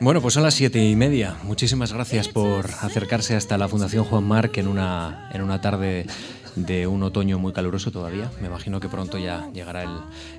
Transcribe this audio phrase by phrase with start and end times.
[0.00, 1.36] Bueno, pues son las siete y media.
[1.42, 6.06] Muchísimas gracias por acercarse hasta la Fundación Juan Marc en una, en una tarde
[6.56, 8.30] de un otoño muy caluroso todavía.
[8.40, 9.90] Me imagino que pronto ya llegará el,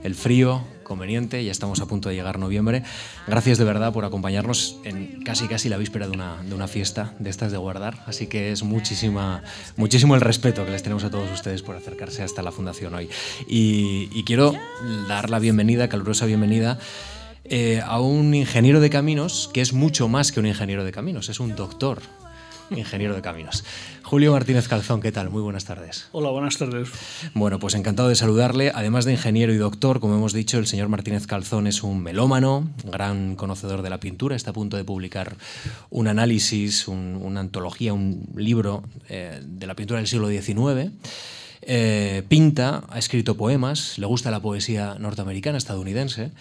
[0.02, 2.82] el, frío conveniente, ya estamos a punto de llegar noviembre.
[3.28, 7.14] Gracias de verdad por acompañarnos en casi casi la víspera de una, de una fiesta
[7.20, 8.04] de estas de guardar.
[8.08, 9.44] Así que es muchísima,
[9.78, 13.10] muchísimo el respeto que les tenemos a todos ustedes por acercarse hasta la Fundación hoy.
[13.48, 14.56] Y, y quiero
[15.08, 16.80] dar la bienvenida, calurosa bienvenida,
[17.44, 21.30] eh, a un ingeniero de caminos que es mucho más que un ingeniero de caminos,
[21.30, 22.02] es un doctor
[22.78, 23.64] ingeniero de caminos.
[24.04, 25.30] Julio Martínez Calzón, ¿qué tal?
[25.30, 26.08] Muy buenas tardes.
[26.12, 26.90] Hola, buenas tardes.
[27.34, 28.72] Bueno, pues encantado de saludarle.
[28.74, 32.70] Además de ingeniero y doctor, como hemos dicho, el señor Martínez Calzón es un melómano,
[32.84, 34.36] gran conocedor de la pintura.
[34.36, 35.36] Está a punto de publicar
[35.90, 40.92] un análisis, un, una antología, un libro eh, de la pintura del siglo XIX.
[41.64, 46.32] Eh, pinta, ha escrito poemas, le gusta la poesía norteamericana, estadounidense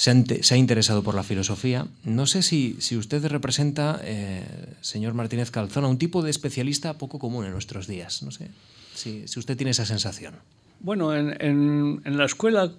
[0.00, 1.86] se, han, se, ha interesado por la filosofía.
[2.04, 4.42] No sé si, si usted representa, eh,
[4.80, 8.22] señor Martínez Calzón, a un tipo de especialista poco común en nuestros días.
[8.22, 8.48] No sé
[8.94, 10.36] si, si usted tiene esa sensación.
[10.80, 12.72] Bueno, en, en, en la escuela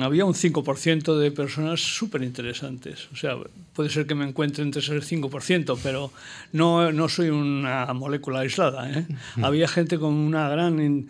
[0.00, 3.08] había un 5% de personas súper interesantes.
[3.12, 3.34] O sea,
[3.74, 6.12] puede ser que me encuentre entre ese 5%, pero
[6.52, 8.88] no, no soy una molécula aislada.
[8.96, 9.08] ¿eh?
[9.42, 11.08] había gente con una gran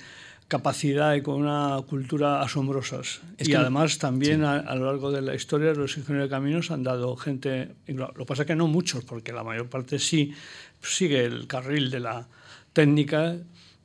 [0.51, 3.21] capacidad y con una cultura asombrosas.
[3.39, 4.45] Es y además también sí.
[4.45, 8.13] a, a, lo largo de la historia los ingenieros de caminos han dado gente, lo
[8.13, 10.35] que pasa es que no muchos, porque la mayor parte sí
[10.83, 12.27] sigue el carril de la
[12.73, 13.37] técnica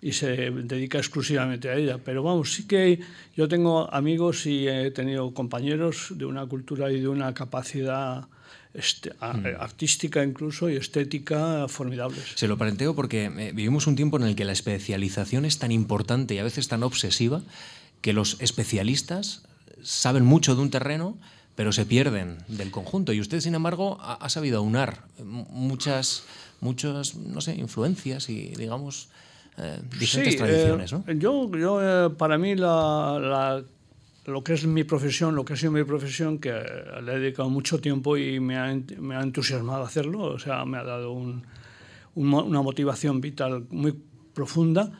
[0.01, 1.99] y se dedica exclusivamente a ella.
[2.03, 2.99] Pero vamos, sí que
[3.35, 8.27] yo tengo amigos y he tenido compañeros de una cultura y de una capacidad
[8.75, 9.59] este, mm.
[9.59, 12.23] artística incluso y estética formidables.
[12.35, 15.71] Se lo planteo porque eh, vivimos un tiempo en el que la especialización es tan
[15.71, 17.41] importante y a veces tan obsesiva
[18.01, 19.43] que los especialistas
[19.81, 21.17] saben mucho de un terreno
[21.55, 26.23] pero se pierden del conjunto y usted sin embargo ha, ha sabido aunar muchas
[26.61, 29.09] muchas no sé influencias y digamos
[29.57, 33.63] eh, diferentes sí, tradiciones eh, yo, yo eh, para mí la, la
[34.25, 37.49] lo que es mi profesión, lo que ha sido mi profesión, que le he dedicado
[37.49, 41.43] mucho tiempo y me ha, me ha entusiasmado hacerlo, o sea, me ha dado un,
[42.15, 43.93] un, una motivación vital muy
[44.33, 44.91] profunda.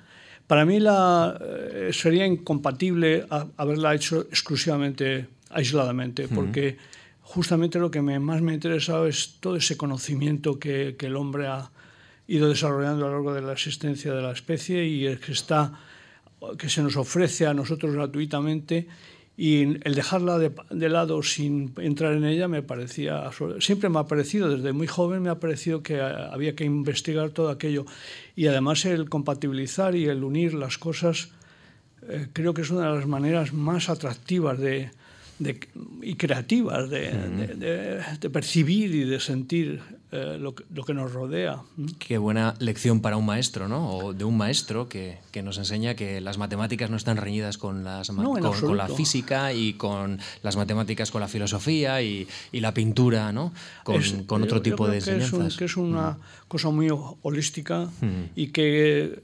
[0.46, 7.20] Para mí la, eh, sería incompatible a, haberla hecho exclusivamente, aisladamente, porque uh -huh.
[7.24, 11.16] justamente lo que me, más me ha interesado es todo ese conocimiento que, que el
[11.16, 11.72] hombre ha
[12.28, 15.74] ido desarrollando a lo largo de la existencia de la especie y el que está
[16.58, 18.88] que se nos ofrece a nosotros gratuitamente
[19.38, 23.30] y el dejarla de, de, lado sin entrar en ella me parecía
[23.60, 27.50] siempre me ha parecido desde muy joven me ha parecido que había que investigar todo
[27.50, 27.86] aquello
[28.36, 31.30] y además el compatibilizar y el unir las cosas
[32.08, 34.92] eh, creo que es una de las maneras más atractivas de,
[35.40, 35.60] de,
[36.02, 37.56] y creativas de, uh -huh.
[37.56, 41.62] de, de, percibir y de sentir eh, lo, que, lo, que, nos rodea.
[42.00, 43.90] Qué buena lección para un maestro, ¿no?
[43.90, 47.84] O de un maestro que, que nos enseña que las matemáticas no están reñidas con,
[47.84, 52.60] las, no, con, con, la física y con las matemáticas con la filosofía y, y
[52.60, 53.52] la pintura, ¿no?
[53.84, 55.32] Con, es, con otro tipo de enseñanzas.
[55.32, 56.48] Que es, un, que es una -huh.
[56.48, 56.88] cosa muy
[57.22, 58.30] holística -huh.
[58.36, 59.24] y que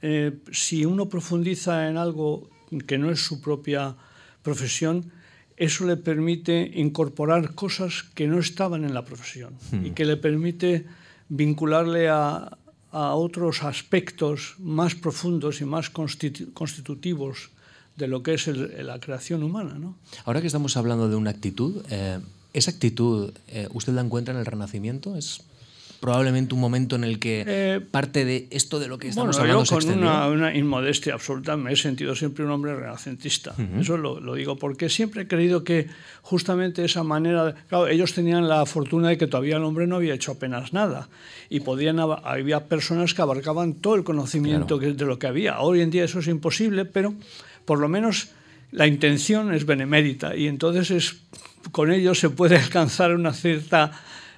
[0.00, 2.48] eh, si uno profundiza en algo
[2.86, 3.96] que no es su propia
[4.42, 5.10] profesión,
[5.56, 9.86] eso le permite incorporar cosas que no estaban en la profesión hmm.
[9.86, 10.84] y que le permite
[11.28, 12.58] vincularle a,
[12.90, 17.50] a, otros aspectos más profundos y más constitu constitutivos
[17.96, 19.78] de lo que es el, la creación humana.
[19.78, 19.96] ¿no?
[20.24, 22.18] Ahora que estamos hablando de una actitud, eh,
[22.52, 25.16] ¿esa actitud eh, usted la encuentra en el Renacimiento?
[25.16, 25.42] ¿Es
[26.04, 29.54] probablemente un momento en el que eh, parte de esto de lo que estamos bueno,
[29.54, 33.54] hablando yo con una, una, inmodestia absoluta me he sentido siempre un hombre renacentista.
[33.56, 33.80] Uh -huh.
[33.80, 35.88] Eso lo, lo, digo porque siempre he creído que
[36.20, 37.54] justamente esa manera...
[37.68, 41.08] Claro, ellos tenían la fortuna de que todavía el hombre no había hecho apenas nada
[41.48, 44.94] y podían había personas que abarcaban todo el conocimiento claro.
[44.94, 45.60] de lo que había.
[45.60, 47.14] Hoy en día eso es imposible, pero
[47.64, 48.28] por lo menos
[48.72, 51.16] la intención es benemérita y entonces es,
[51.72, 53.88] con ello se puede alcanzar un cierto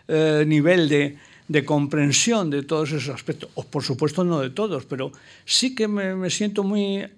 [0.07, 3.51] eh, nivel de de comprensión de todos esos aspectos.
[3.55, 5.13] O, por supuesto, no de todos, pero
[5.45, 7.11] sí que me, me siento muy eh,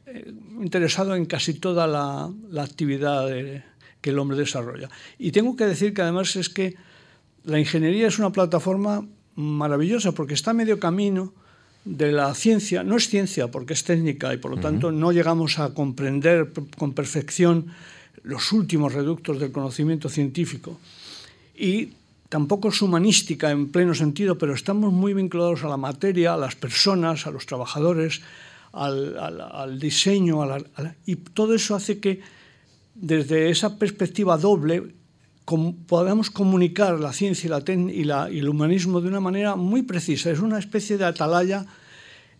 [0.60, 3.62] interesado en casi toda la, la actividad de,
[4.00, 4.90] que el hombre desarrolla.
[5.19, 6.76] Y tengo que decir que además es que
[7.44, 11.32] la ingeniería es una plataforma maravillosa porque está a medio camino
[11.84, 12.82] de la ciencia.
[12.82, 14.62] No es ciencia porque es técnica y por lo uh -huh.
[14.62, 17.66] tanto no llegamos a comprender con perfección
[18.22, 20.78] los últimos reductos del conocimiento científico.
[21.56, 21.92] Y
[22.28, 26.56] tampoco es humanística en pleno sentido, pero estamos muy vinculados a la materia, a las
[26.56, 28.20] personas, a los trabajadores,
[28.72, 30.40] al, diseño,
[31.06, 32.20] y todo eso hace que
[32.94, 34.94] desde esa perspectiva doble
[35.86, 40.30] podamos comunicar la ciencia y, y el humanismo de una manera muy precisa.
[40.30, 41.64] Es una especie de atalaya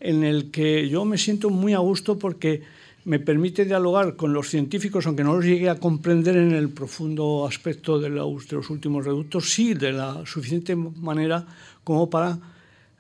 [0.01, 2.63] en el que yo me siento muy a gusto porque
[3.09, 7.47] me permite dialogar con los científicos, aunque no los llegue a comprender en el profundo
[7.47, 11.47] aspecto de los, de los últimos reductos, sí de la suficiente manera
[11.85, 12.39] como para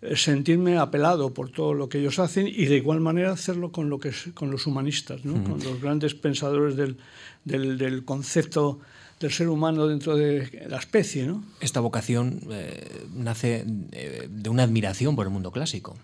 [0.00, 3.90] eh, sentirme apelado por todo lo que ellos hacen y de igual manera hacerlo con,
[3.90, 5.44] lo que es, con los humanistas, ¿no?
[5.44, 6.96] con los grandes pensadores del,
[7.44, 8.80] del, del, concepto
[9.20, 11.26] del ser humano dentro de la especie.
[11.26, 11.44] ¿no?
[11.60, 15.98] Esta vocación eh, nace eh, de una admiración por el mundo clásico.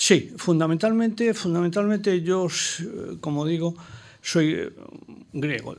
[0.00, 2.46] Sí, fundamentalmente, fundamentalmente yo,
[3.20, 3.74] como digo,
[4.22, 4.70] soy eh,
[5.34, 5.76] griego.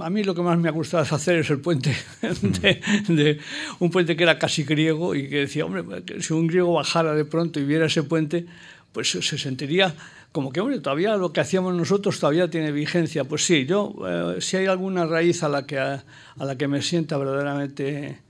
[0.00, 1.94] A mí lo que más me ha gustado hacer es el puente,
[3.08, 3.40] de,
[3.78, 5.84] un puente que era casi griego y que decía, hombre,
[6.20, 8.46] si un griego bajara de pronto y viera ese puente,
[8.92, 9.94] pues se sentiría
[10.32, 13.24] como que, hombre, todavía lo que hacíamos nosotros todavía tiene vigencia.
[13.24, 16.02] Pues sí, yo, eh, si hay alguna raíz a la que, a,
[16.38, 18.22] la que me sienta verdaderamente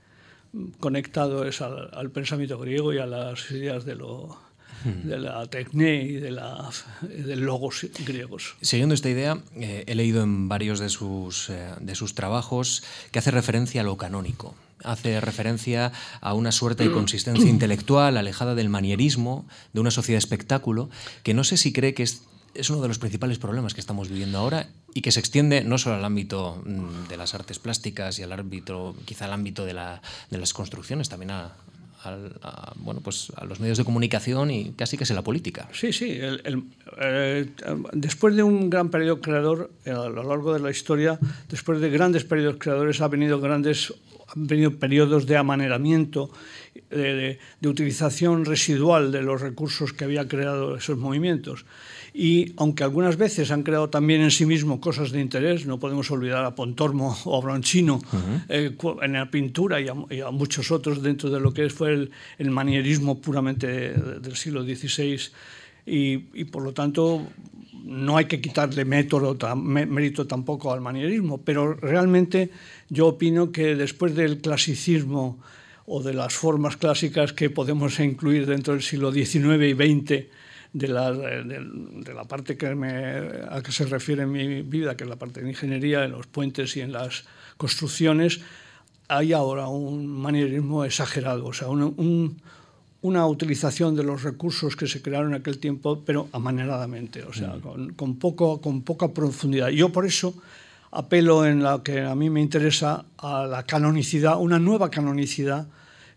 [0.81, 4.37] conectado es al, al pensamiento griego y a las ideas de lo,
[4.85, 6.69] de la tecné y de, la,
[7.01, 8.55] de logos griegos.
[8.61, 13.19] Siguiendo esta idea, eh, he leído en varios de sus, eh, de sus trabajos que
[13.19, 14.55] hace referencia a lo canónico.
[14.83, 15.91] Hace referencia
[16.21, 20.89] a una suerte de consistencia intelectual alejada del manierismo, de una sociedad espectáculo,
[21.23, 22.23] que no sé si cree que es,
[22.53, 25.77] es uno de los principales problemas que estamos viviendo ahora y que se extiende no
[25.77, 29.73] solo al ámbito mm, de las artes plásticas y al ámbito, quizá al ámbito de,
[29.73, 31.53] la, de las construcciones, también a,
[32.05, 35.67] a, bueno, pues a los medios de comunicación y casi que es la política.
[35.73, 36.17] Sí, sí.
[36.19, 37.49] Eh,
[37.93, 41.19] después de un gran periodo creador, eh, a lo largo de la historia,
[41.49, 43.93] después de grandes periodos creadores, ha venido grandes
[44.35, 46.31] han venido periodos de amaneramiento,
[46.89, 51.65] de, de, utilización residual de los recursos que había creado esos movimientos
[52.17, 56.09] y aunque algunas veces han creado también en sí mismo cosas de interés, no podemos
[56.11, 57.99] olvidar a Pontormo o a Bronchino
[58.47, 62.51] eh, en la pintura y a, muchos otros dentro de lo que fue el, el
[62.51, 65.19] manierismo puramente del siglo XVI
[65.85, 67.27] y, y, por lo tanto
[67.83, 72.49] no hay que quitarle método, mérito tampoco al manierismo, pero realmente
[72.89, 75.37] yo opino que después del clasicismo
[75.85, 80.25] o de las formas clásicas que podemos incluir dentro del siglo XIX y XX,
[80.75, 82.91] de la, de, la parte que me,
[83.49, 86.75] a que se refiere mi vida, que es la parte de ingeniería, en los puentes
[86.75, 87.23] y en las
[87.55, 88.41] construcciones,
[89.07, 92.41] hay ahora un manierismo exagerado, o sea, un,
[93.01, 97.55] una utilización de los recursos que se crearon en aquel tiempo, pero amaneradamente, o sea,
[97.55, 97.61] mm.
[97.61, 99.69] con, con, poco, con poca profundidad.
[99.69, 100.33] Yo por eso
[100.91, 105.67] apelo en la que a mí me interesa a la canonicidad, una nueva canonicidad,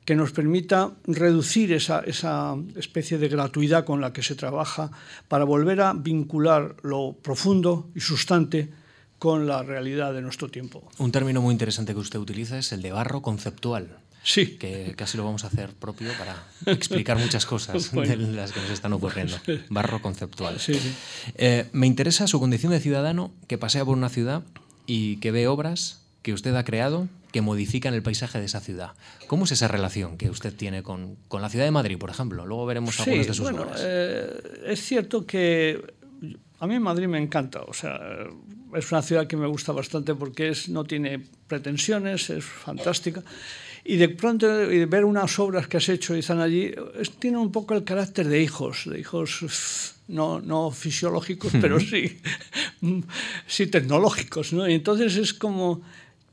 [0.09, 4.91] que nos permita reducir esa, esa, especie de gratuidad con la que se trabaja
[5.29, 8.71] para volver a vincular lo profundo y sustante
[9.19, 10.83] con la realidad de nuestro tiempo.
[10.97, 13.99] Un término muy interesante que usted utiliza es el de barro conceptual.
[14.23, 14.57] Sí.
[14.57, 16.43] Que casi lo vamos a hacer propio para
[16.75, 19.37] explicar muchas cosas de las que nos están ocurriendo.
[19.69, 20.59] Barro conceptual.
[20.59, 20.91] Sí, sí.
[21.35, 24.43] Eh, me interesa su condición de ciudadano que pasea por una ciudad
[24.87, 28.93] y que ve obras que usted ha creado que modifican el paisaje de esa ciudad.
[29.27, 32.47] ¿Cómo es esa relación que usted tiene con, con la ciudad de Madrid, por ejemplo?
[32.47, 33.81] Luego veremos sí, algunas de sus bueno, obras.
[33.85, 35.95] Eh, es cierto que
[36.61, 38.01] a mí Madrid me encanta, o sea,
[38.75, 43.23] es una ciudad que me gusta bastante porque es, no tiene pretensiones, es fantástica.
[43.85, 47.52] Y de pronto ver unas obras que has hecho y están allí, es, tiene un
[47.52, 52.21] poco el carácter de hijos, de hijos no, no fisiológicos, pero sí,
[53.47, 54.52] sí tecnológicos.
[54.52, 54.69] ¿no?
[54.69, 55.83] Y entonces es como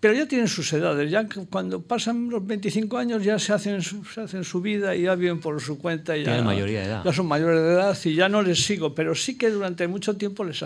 [0.05, 4.21] pero ya tienen sus edades, ya cuando pasan los 25 años ya se hacen, se
[4.21, 6.15] hacen su vida y ya viven por su cuenta.
[6.15, 7.03] Y ya, mayoría de edad.
[7.03, 10.15] ya son mayores de edad y ya no les sigo, pero sí que durante mucho
[10.15, 10.63] tiempo les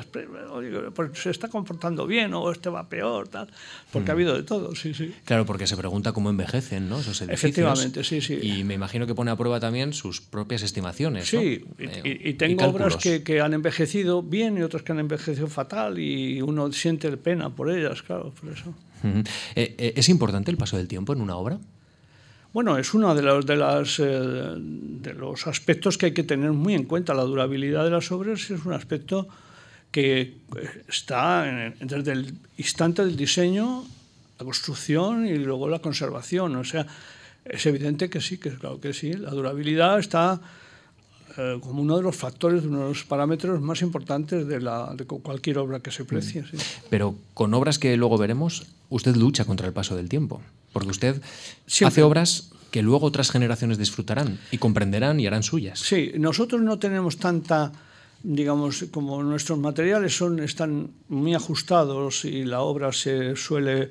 [0.94, 3.48] pues se está comportando bien o este va peor, tal,
[3.94, 4.18] porque ha mm.
[4.18, 5.16] habido de todo, sí, sí.
[5.24, 7.00] Claro, porque se pregunta cómo envejecen ¿no?
[7.00, 7.40] esos edificios.
[7.40, 8.40] Efectivamente, sí, sí.
[8.42, 11.30] Y me imagino que pone a prueba también sus propias estimaciones.
[11.30, 15.48] Sí, y, y, tengo obras que, que, han envejecido bien y otras que han envejecido
[15.48, 18.76] fatal y uno siente pena por ellas, claro, por eso.
[19.04, 19.24] Eh,
[19.56, 21.60] eh, ¿Es importante el paso del tiempo en una obra?
[22.52, 26.52] Bueno, es uno de los, de, las, eh, de los aspectos que hay que tener
[26.52, 27.14] muy en cuenta.
[27.14, 29.28] La durabilidad de las obras es un aspecto
[29.92, 30.38] que
[30.88, 33.86] está desde el instante del diseño,
[34.40, 36.56] la construcción y luego la conservación.
[36.56, 36.88] O sea,
[37.46, 39.14] es evidente que sí, que claro que sí.
[39.14, 40.42] La durabilidad está
[41.40, 45.06] eh, como uno de los factores, uno de los parámetros más importantes de, la, de
[45.06, 46.44] cualquier obra que se precie.
[46.44, 46.58] Sí.
[46.90, 50.42] Pero con obras que luego veremos, usted lucha contra el paso del tiempo,
[50.74, 51.22] porque usted
[51.86, 55.80] hace obras que luego otras generaciones disfrutarán y comprenderán y harán suyas.
[55.80, 57.72] Sí, nosotros no tenemos tanta
[58.22, 63.90] digamos, como nuestros materiales son, están muy ajustados y la obra se suele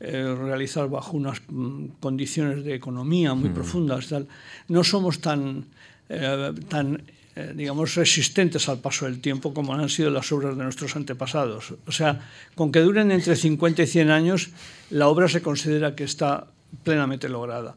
[0.00, 4.08] eh, realizar bajo unas mm, condiciones de economía muy profundas.
[4.08, 4.28] Tal.
[4.68, 5.66] No somos tan,
[6.10, 7.02] eh, tan
[7.36, 11.74] eh, digamos, resistentes al paso del tiempo como han sido las obras de nuestros antepasados.
[11.86, 14.50] O sea, con que duren entre 50 y 100 años,
[14.90, 16.48] la obra se considera que está
[16.82, 17.76] plenamente lograda.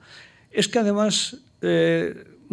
[0.51, 1.37] Es que además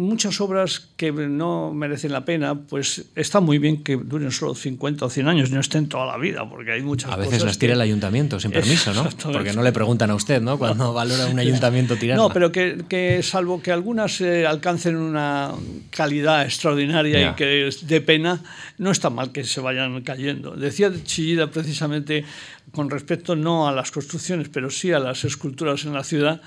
[0.01, 5.05] muchas obras que no merecen la pena, pues está muy bien que duren solo 50
[5.05, 7.73] o 100 años, no estén toda la vida, porque hay muchas A veces las tira
[7.73, 9.07] el ayuntamiento sin permiso, ¿no?
[9.31, 10.57] Porque no le preguntan a usted, ¿no?
[10.57, 12.23] Cuando valora un ayuntamiento tirarla.
[12.23, 15.51] No, pero que, que salvo que algunas eh, alcancen una
[15.89, 18.41] calidad extraordinaria y que es de pena,
[18.77, 20.51] no está mal que se vayan cayendo.
[20.55, 22.25] Decía Chillida precisamente
[22.71, 26.41] con respecto no a las construcciones, pero sí a las esculturas en la ciudad,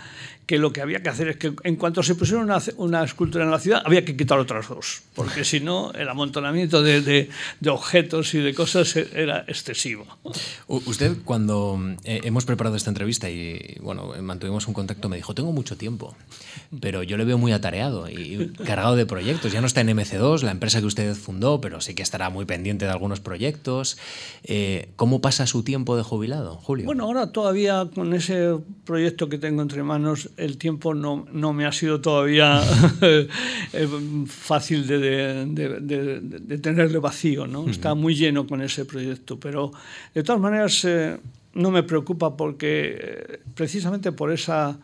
[0.47, 3.45] que lo que había que hacer es que en cuanto se pusiera una, una escultura
[3.45, 7.31] en la ciudad, había que quitar otras dos, porque si no, el amontonamiento de, de,
[7.61, 10.07] de, objetos y de cosas era excesivo.
[10.67, 15.53] Usted, cuando eh, hemos preparado esta entrevista y bueno, mantuvimos un contacto, me dijo, tengo
[15.53, 16.15] mucho tiempo,
[16.81, 19.53] pero yo le veo muy atareado y cargado de proyectos.
[19.53, 22.45] Ya no está en MC2, la empresa que usted fundó, pero sí que estará muy
[22.45, 23.97] pendiente de algunos proyectos.
[24.45, 26.87] Eh, ¿Cómo pasa su tiempo de jubilado, Julio?
[26.87, 31.67] Bueno, ahora todavía con ese proyecto que tengo entre manos, el tiempo no, no me
[31.67, 32.63] ha sido todavía
[33.03, 33.29] eh,
[34.27, 37.47] fácil de, de, de, de, tenerle vacío.
[37.47, 37.69] ¿no?
[37.69, 39.73] Está muy lleno con ese proyecto, pero
[40.15, 41.19] de todas maneras eh,
[41.55, 44.79] no me preocupa porque eh, precisamente por esa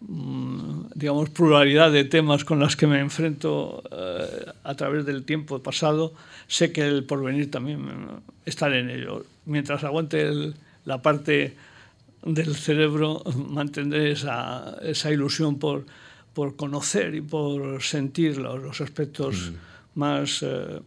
[0.00, 5.62] mm, digamos, pluralidad de temas con las que me enfrento eh, a través del tiempo
[5.62, 6.14] pasado,
[6.48, 7.86] sé que el porvenir también
[8.44, 9.24] estaré en ello.
[9.44, 11.54] Mientras aguante el, la parte
[12.26, 15.86] del cerebro mantendré esa, esa ilusión por,
[16.34, 19.98] por, conocer y por sentir los, los aspectos mm.
[19.98, 20.80] más eh,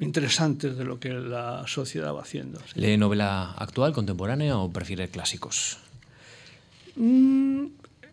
[0.00, 2.60] interesantes de lo que la sociedad va haciendo.
[2.60, 2.80] ¿sí?
[2.80, 5.78] ¿Lee novela actual, contemporánea o prefiere clásicos?
[6.96, 7.66] Mm,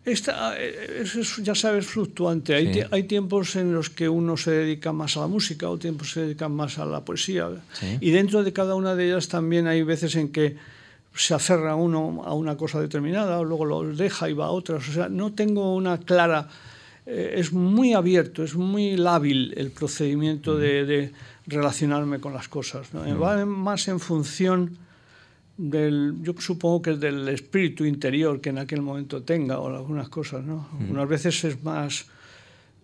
[0.04, 2.54] esta, es, es, ya sabes, fluctuante.
[2.54, 2.80] Hay, sí.
[2.90, 6.22] hay, tiempos en los que uno se dedica más a la música, o tiempos se
[6.22, 7.50] dedica más a la poesía.
[7.74, 7.98] Sí.
[8.00, 10.56] Y dentro de cada una de ellas también hay veces en que
[11.14, 14.88] se aferra uno a una cosa determinada, o luego lo deja y va a otras.
[14.88, 16.48] O sea, no tengo una clara...
[17.04, 21.12] Eh, es muy abierto, es muy lábil el procedimiento de, de,
[21.46, 22.94] relacionarme con las cosas.
[22.94, 23.18] ¿no?
[23.18, 24.78] Va más en función
[25.56, 30.44] del, yo supongo que del espíritu interior que en aquel momento tenga, o algunas cosas.
[30.44, 30.68] ¿no?
[30.78, 30.92] Mm.
[30.92, 32.06] Unas veces es más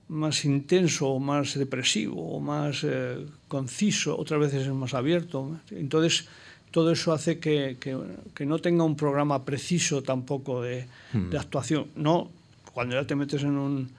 [0.08, 5.60] más intenso o más depresivo o más eh, conciso, otras veces es más abierto.
[5.70, 6.26] Entonces,
[6.70, 7.96] todo eso hace que, que,
[8.34, 11.30] que, no tenga un programa preciso tampoco de, mm.
[11.30, 11.86] de, actuación.
[11.96, 12.30] No,
[12.72, 13.90] cuando ya te metes en un,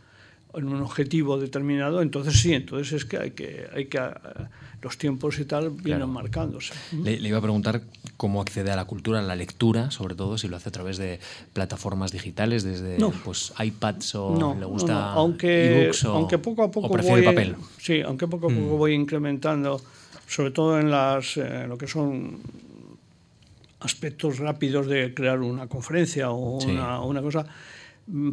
[0.53, 3.99] en un objetivo determinado, entonces sí, entonces es que hay que, hay que
[4.81, 6.07] los tiempos y tal vienen claro.
[6.07, 6.73] marcándose.
[6.91, 7.81] Le, le, iba a preguntar
[8.17, 10.97] cómo accede a la cultura, a la lectura, sobre todo si lo hace a través
[10.97, 11.19] de
[11.53, 13.11] plataformas digitales, desde no.
[13.11, 17.55] pues, iPads o no, le gusta no, aunque, o, aunque poco a poco voy, papel.
[17.77, 18.77] Sí, aunque poco a poco mm.
[18.77, 19.81] voy incrementando
[20.27, 22.39] sobre todo en las, eh, lo que son
[23.79, 26.69] aspectos rápidos de crear una conferencia o sí.
[26.69, 27.45] una, una, cosa.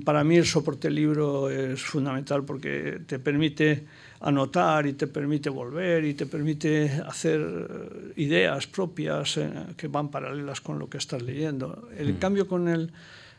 [0.05, 3.87] Para mí el soporte libro es fundamental porque te permite
[4.21, 10.11] anotar y te permite volver y te permite hacer eh, ideas propias eh, que van
[10.11, 11.89] paralelas con lo que estás leyendo.
[11.97, 12.19] El mm.
[12.19, 12.93] cambio con el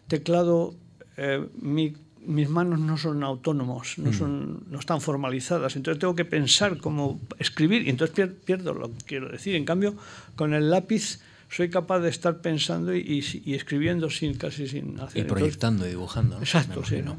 [0.07, 0.75] teclado,
[1.17, 1.95] eh, mi
[2.27, 4.13] mis manos no son autónomos, no, mm.
[4.13, 9.05] son, no están formalizadas, entonces tengo que pensar cómo escribir y entonces pierdo lo que
[9.05, 9.55] quiero decir.
[9.55, 9.95] En cambio,
[10.35, 14.99] con el lápiz soy capaz de estar pensando y, y, y escribiendo sin casi sin
[14.99, 15.25] hacer.
[15.25, 16.35] Y proyectando entonces, y dibujando.
[16.35, 16.41] ¿no?
[16.41, 17.01] Exacto, sí.
[17.03, 17.17] ¿no?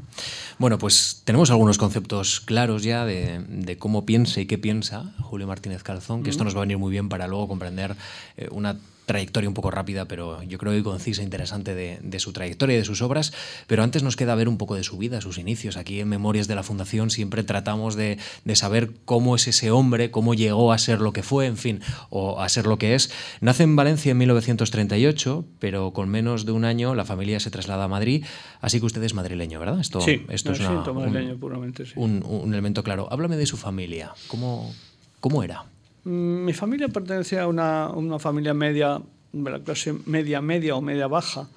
[0.57, 5.47] Bueno, pues tenemos algunos conceptos claros ya de, de, cómo piensa y qué piensa Julio
[5.47, 6.31] Martínez Calzón, que mm.
[6.31, 7.95] esto nos va a venir muy bien para luego comprender
[8.37, 8.77] eh, una
[9.09, 12.77] trayectoria un poco rápida, pero yo creo que concisa, interesante de, de, su trayectoria y
[12.77, 13.33] de sus obras.
[13.65, 15.77] Pero antes nos queda ver un poco de su vida, sus inicios.
[15.77, 20.11] Aquí en Memorias de la Fundación siempre tratamos de, de saber cómo es ese hombre,
[20.11, 23.11] cómo llegó a ser lo que fue, en fin, o a ser lo que es.
[23.41, 27.85] Nace en Valencia en 1938, pero con menos de un año la familia se traslada
[27.85, 28.23] a Madrid,
[28.61, 29.79] así que usted es madrileño, ¿verdad?
[29.79, 31.93] Esto, sí, esto es una, un, puramente, sí.
[31.95, 33.07] un, un elemento claro.
[33.09, 34.13] Háblame de su familia.
[34.27, 34.71] ¿Cómo,
[35.19, 35.65] cómo era?
[36.03, 39.01] Mm, mi familia pertenecía a una, una familia media,
[39.31, 41.47] de la clase media, media o media baja,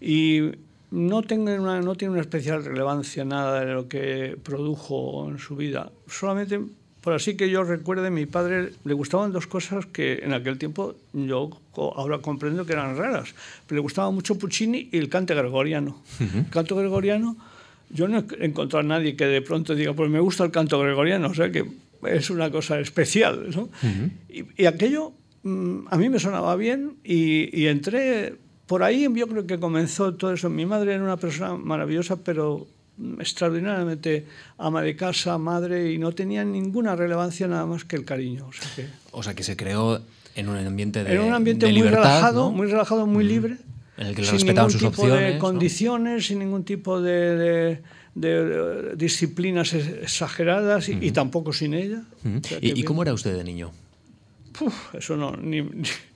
[0.00, 0.52] y
[0.90, 5.56] no, tengo una, no tiene una especial relevancia nada de lo que produjo en su
[5.56, 5.90] vida.
[6.06, 6.60] Solamente,
[7.00, 10.94] por así que yo recuerde, mi padre le gustaban dos cosas que en aquel tiempo
[11.12, 13.34] yo ahora comprendo que eran raras.
[13.66, 16.00] Pero le gustaba mucho Puccini y el cante gregoriano.
[16.20, 16.44] Uh -huh.
[16.44, 17.36] El canto gregoriano,
[17.90, 20.78] yo no he encontrado a nadie que de pronto diga, pues me gusta el canto
[20.78, 21.64] gregoriano, o sea que
[22.06, 23.50] es una cosa especial.
[23.54, 23.62] ¿no?
[23.62, 24.10] Uh -huh.
[24.28, 29.26] y, y, aquello mm, a mí me sonaba bien y, y, entré por ahí yo
[29.28, 30.48] creo que comenzó todo eso.
[30.50, 32.66] Mi madre era una persona maravillosa, pero
[33.20, 34.24] extraordinariamente
[34.58, 38.46] ama de casa, madre, y no tenía ninguna relevancia nada más que el cariño.
[38.48, 40.00] O sea que, o sea, que se creó
[40.34, 42.52] en un ambiente de En un ambiente de muy libertad, relajado, ¿no?
[42.52, 43.56] muy relajado, muy libre.
[43.96, 45.26] En el que le sin respetaban ningún sus tipo opciones.
[45.28, 45.40] de ¿no?
[45.40, 47.82] condiciones, sin ningún tipo de, de-
[48.14, 52.02] de disciplinas ex- exageradas y, y tampoco sin ella.
[52.24, 52.38] Ujú.
[52.38, 53.72] O sea ¿Y, y cómo era usted de niño?
[54.56, 55.70] Puf, eso no, ni, ni-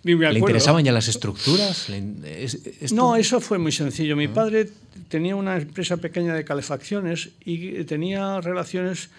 [0.04, 0.32] me acuerdo.
[0.32, 1.88] ¿Le interesaban ya las estructuras?
[1.88, 4.14] ¿Le in- es- esto- No, eso fue muy sencillo.
[4.16, 4.68] Mi padre
[5.08, 9.10] tenía una empresa pequeña de calefacciones y tenía relaciones,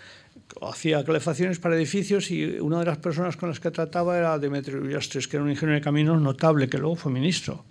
[0.61, 4.79] hacía calefacciones para edificios y una de las personas con las que trataba era Demetrio
[4.81, 7.65] Villastres, que era un ingeniero de caminos notable, que luego fue ministro.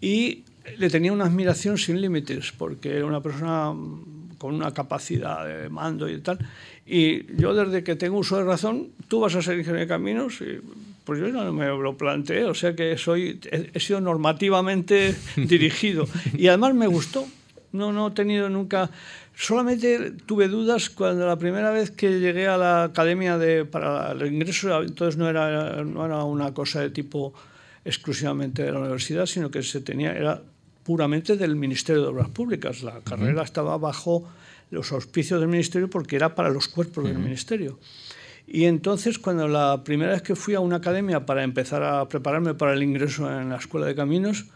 [0.00, 0.44] Y
[0.78, 5.68] le tenía una admiración sin límites, porque era una persona mm, con una capacidad de
[5.68, 6.38] mando y tal.
[6.86, 10.40] Y yo desde que tengo uso de razón, tú vas a ser ingeniero de caminos,
[10.40, 10.60] y
[11.04, 16.06] pues yo no me lo planteé, o sea que soy, he, he sido normativamente dirigido.
[16.36, 17.26] Y además me gustó,
[17.72, 18.90] no, no he tenido nunca...
[19.34, 24.26] Solamente tuve dudas cuando la primera vez que llegué a la academia de, para el
[24.26, 27.32] ingreso, entonces no era, no era una cosa de tipo
[27.82, 30.42] exclusivamente de la universidad, sino que se tenía, era
[30.82, 32.82] puramente del Ministerio de Obras Públicas.
[32.82, 34.28] La carrera estaba bajo
[34.70, 37.78] los auspicios del Ministerio porque era para los cuerpos del Ministerio.
[38.46, 42.54] Y entonces, cuando la primera vez que fui a una academia para empezar a prepararme
[42.54, 44.46] para el ingreso en la Escuela de Caminos,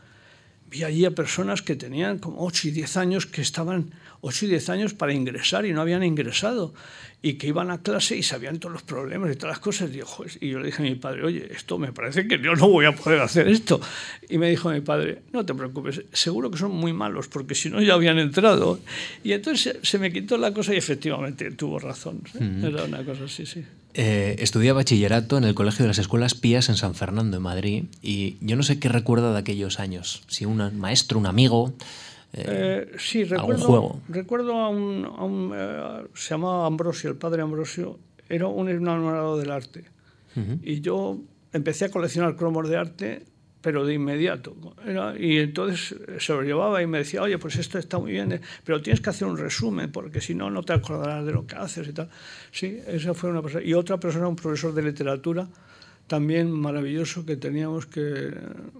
[0.70, 4.48] vi allí a personas que tenían como 8 y 10 años que estaban 8 y
[4.48, 6.74] 10 años para ingresar y no habían ingresado
[7.22, 9.90] y que iban a clase y sabían todos los problemas y todas las cosas.
[9.94, 12.54] Y, "Joder", y yo le dije a mi padre, oye, esto me parece que yo
[12.54, 13.80] no voy a poder hacer esto.
[14.28, 17.70] Y me dijo mi padre, no te preocupes, seguro que son muy malos porque si
[17.70, 18.78] no ya habían entrado.
[19.24, 22.22] Y entonces se, se me quitó la cosa y efectivamente tuvo razón.
[22.38, 22.60] ¿eh?
[22.68, 23.64] Era una cosa así, sí.
[23.98, 27.84] Eh, estudié bachillerato en el Colegio de las Escuelas Pías en San Fernando, en Madrid,
[28.02, 30.22] y yo no sé qué recuerda de aquellos años.
[30.28, 31.72] Si un maestro, un amigo.
[32.34, 34.00] eh, Eh, sí, algún recuerdo, juego.
[34.08, 39.38] recuerdo a un, a un, eh, se llamaba Ambrosio, el padre Ambrosio, era un enamorado
[39.38, 39.84] del arte.
[40.62, 41.18] Y yo
[41.54, 43.22] empecé a coleccionar cromos de arte,
[43.66, 44.54] pero de inmediato.
[44.86, 48.30] Era- y entonces se lo llevaba y me decía, oye, pues esto está muy bien,
[48.30, 51.48] eh, pero tienes que hacer un resumen, porque si no, no te acordarás de lo
[51.48, 52.08] que haces y tal.
[52.52, 53.64] Sí, esa fue una persona.
[53.64, 55.48] Y otra persona, un profesor de literatura,
[56.06, 58.32] también maravilloso, que teníamos que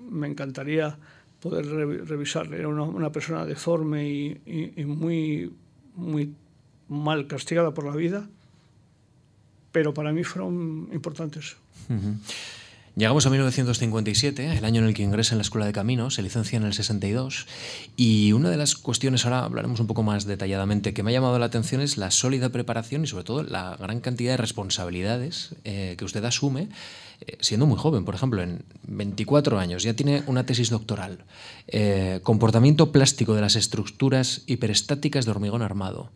[0.09, 0.97] me encantaría
[1.41, 2.57] poder revi- revisarle.
[2.59, 5.53] Era una, una persona deforme y, y- y muy,
[5.97, 6.33] muy
[6.89, 8.29] mal castigada por la vida,
[9.73, 11.57] pero para mí fueron importantes.
[12.99, 16.23] Llegamos a 1957, el año en el que ingresa en la Escuela de Caminos, se
[16.23, 17.47] licencia en el 62,
[17.95, 21.39] y una de las cuestiones, ahora hablaremos un poco más detalladamente, que me ha llamado
[21.39, 25.97] la atención es la sólida preparación y sobre todo la gran cantidad de responsabilidades eh,
[25.99, 26.71] que usted asume
[27.21, 28.07] eh, siendo muy joven.
[28.07, 31.19] Por ejemplo, en 24 años ya tiene una tesis doctoral,
[31.69, 36.13] eh, comportamiento plástico de las estructuras hiperestáticas de hormigón armado.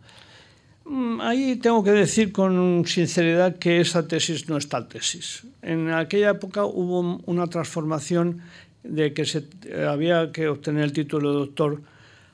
[0.84, 5.44] Mm, Ahí tengo que decir con sinceridad que esa tesis no es tal tesis.
[5.62, 8.40] En aquella época hubo una transformación
[8.82, 11.82] de que se, eh, había que obtener el título de doctor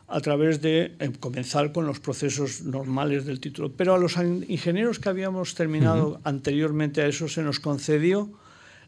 [0.09, 3.73] a través de eh, comenzar con los procesos normales del título.
[3.77, 8.31] Pero a los in- ingenieros que habíamos terminado anteriormente a eso se nos concedió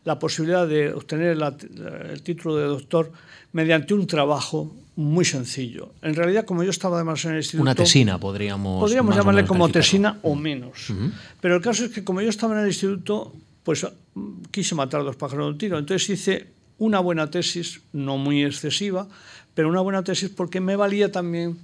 [0.05, 1.57] la posibilidad de obtener la-
[2.13, 3.11] el título de doctor
[3.53, 5.93] mediante un trabajo muy sencillo.
[6.03, 7.63] En realidad, como yo estaba además en el instituto...
[7.63, 8.81] Una tesina, podríamos.
[8.81, 10.93] Podríamos llamarle como tesina o menos.
[11.41, 13.33] Pero el caso es que como yo estaba en el instituto,
[13.63, 15.79] pues mm, quise matar dos pájaros de un tiro.
[15.79, 16.47] Entonces hice
[16.79, 19.07] una buena tesis, no muy excesiva,
[19.55, 21.59] pero una buena tesis porque me valía también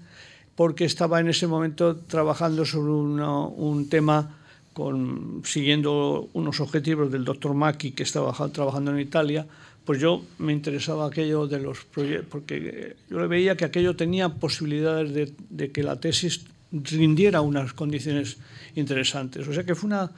[0.54, 4.36] porque estaba en ese momento trabajando sobre una- un tema
[4.74, 9.46] con, siguiendo unos objetivos del doctor Macchi que estaba ja- trabajando en Italia,
[9.86, 13.94] pues yo me interesaba aquello de los proyectos, porque eh, yo le veía que aquello
[13.96, 18.36] tenía posibilidades de, de que la tesis rindiera unas condiciones
[18.74, 19.46] interesantes.
[19.48, 20.10] O sea que fue una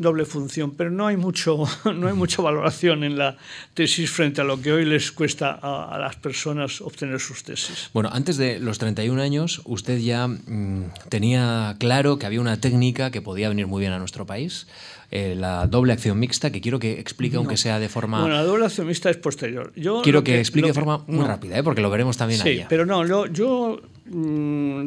[0.00, 3.36] doble función, pero no hay mucho, no hay mucha valoración en la
[3.74, 7.90] tesis frente a lo que hoy les cuesta a, a las personas obtener sus tesis.
[7.92, 13.10] Bueno, antes de los 31 años, usted ya mm, tenía claro que había una técnica
[13.10, 14.66] que podía venir muy bien a nuestro país,
[15.12, 18.20] eh, la doble acción mixta, que quiero que explique, aunque sea de forma.
[18.20, 19.72] Bueno, la doble accionista es posterior.
[19.76, 21.26] Yo quiero que, explique de forma muy no.
[21.26, 21.62] rápida, ¿eh?
[21.62, 22.66] porque lo veremos también Sí, allá.
[22.68, 24.86] pero no, lo- yo mm,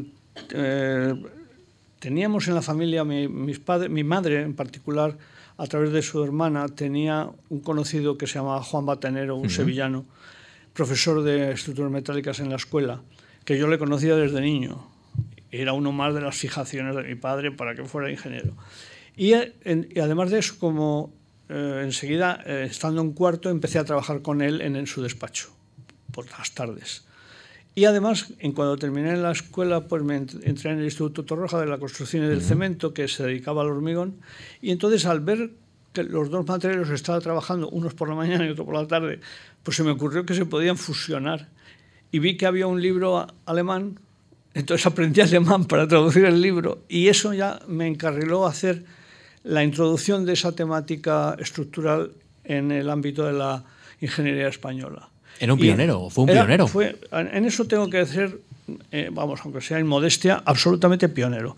[0.53, 1.13] eh,
[2.03, 5.17] teníamos en la familia, mi, mis padres, mi madre en particular,
[5.57, 10.03] a través de su hermana, tenía un conocido que se llamaba Juan Batanero, un sevillano,
[10.73, 13.01] profesor de estructuras metálicas en la escuela,
[13.45, 14.85] que yo le conocía desde niño.
[15.49, 18.53] Era uno más de las fijaciones de mi padre para que fuera ingeniero.
[19.15, 21.13] Y, eh, en- y además de eso, como
[21.47, 25.49] eh, enseguida, eh, estando en cuarto, empecé a trabajar con él en, en su despacho
[26.11, 27.05] por las tardes.
[27.75, 31.65] Y además, en cuando terminé la escuela, pues me entré en el Instituto Torroja de
[31.65, 34.17] la Construcción y del Cemento, que se dedicaba al hormigón.
[34.61, 35.51] Y entonces, al ver
[35.91, 39.21] que los dos materiales estaban trabajando, unos por la mañana y otro por la tarde,
[39.63, 41.49] pues se me ocurrió que se podían fusionar.
[42.11, 43.99] Y vi que había un libro alemán,
[44.53, 46.83] entonces aprendí alemán para traducir el libro.
[46.87, 48.85] Y eso ya me encarriló a hacer
[49.43, 52.11] la introducción de esa temática estructural
[52.43, 53.63] en el ámbito de la
[53.99, 55.09] ingeniería española.
[55.39, 56.67] Era un pionero, fue un pionero.
[56.67, 58.41] Fue, en eso tengo que decir,
[58.91, 61.57] eh, vamos, aunque sea en modestia, absolutamente pionero.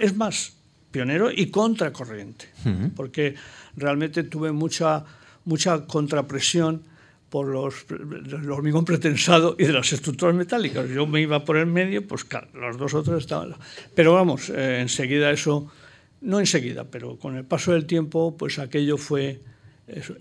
[0.00, 0.52] Es más,
[0.90, 2.46] pionero y contracorriente,
[2.94, 3.34] porque
[3.76, 5.04] realmente tuve mucha,
[5.44, 6.82] mucha contrapresión
[7.30, 10.86] por los, el hormigón pretensado y de las estructuras metálicas.
[10.90, 13.54] Yo me iba por el medio, pues claro, los dos otros estaban...
[13.94, 15.72] Pero vamos, eh, enseguida eso,
[16.20, 19.40] no enseguida, pero con el paso del tiempo, pues aquello fue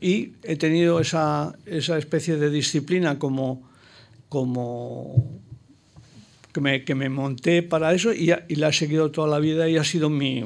[0.01, 3.69] y he tenido esa, esa especie de disciplina como,
[4.29, 5.41] como
[6.51, 9.69] que me, que me, monté para eso y, y, la he seguido toda la vida
[9.69, 10.43] y ha sido mi,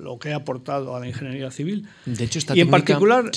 [0.00, 1.88] lo que he aportado a la ingeniería civil.
[2.04, 3.30] De hecho, esta y en particular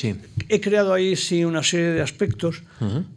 [0.50, 2.64] he creado ahí sí una serie de aspectos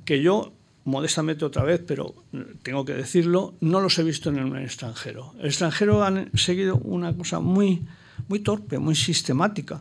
[0.04, 0.52] que yo,
[0.84, 2.14] modestamente otra vez, pero
[2.62, 5.34] tengo que decirlo, no los he visto en el extranjero.
[5.40, 7.82] El extranjero han seguido una cosa muy
[8.28, 9.80] muy torpe, muy sistemática.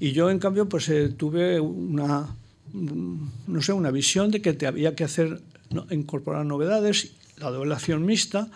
[0.00, 2.26] Y yo, en cambio, pues eh, tuve una,
[2.72, 5.40] no sé, una visión de que te había que hacer,
[5.90, 8.48] incorporar novedades, la doblación mixta,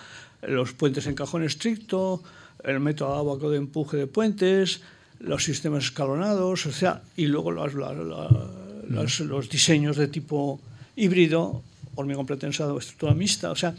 [0.43, 2.23] los puentes en cajón estricto,
[2.65, 4.81] el método abaco de empuje de puentes,
[5.19, 10.61] los sistemas escalonados, o sea, y luego los, los, los diseños de tipo
[10.97, 11.63] híbrido,
[11.95, 13.75] hormigón pretensado, estructura mixta, o sea,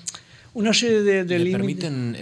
[0.53, 2.15] una serie de, de Le permiten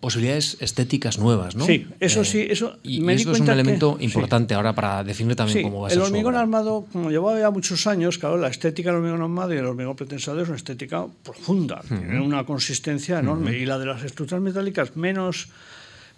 [0.00, 1.64] posibilidades estéticas nuevas, ¿no?
[1.64, 5.62] Sí, eso eh, sí, eso y, me es un elemento importante ahora para definir también
[5.62, 8.90] cómo va a ser el hormigón armado, como llevaba ya muchos años, claro, la estética
[8.90, 13.56] del hormigón armado y el hormigón pretensado es una estética profunda, tiene una consistencia enorme.
[13.56, 15.48] Y la de las estructuras metálicas menos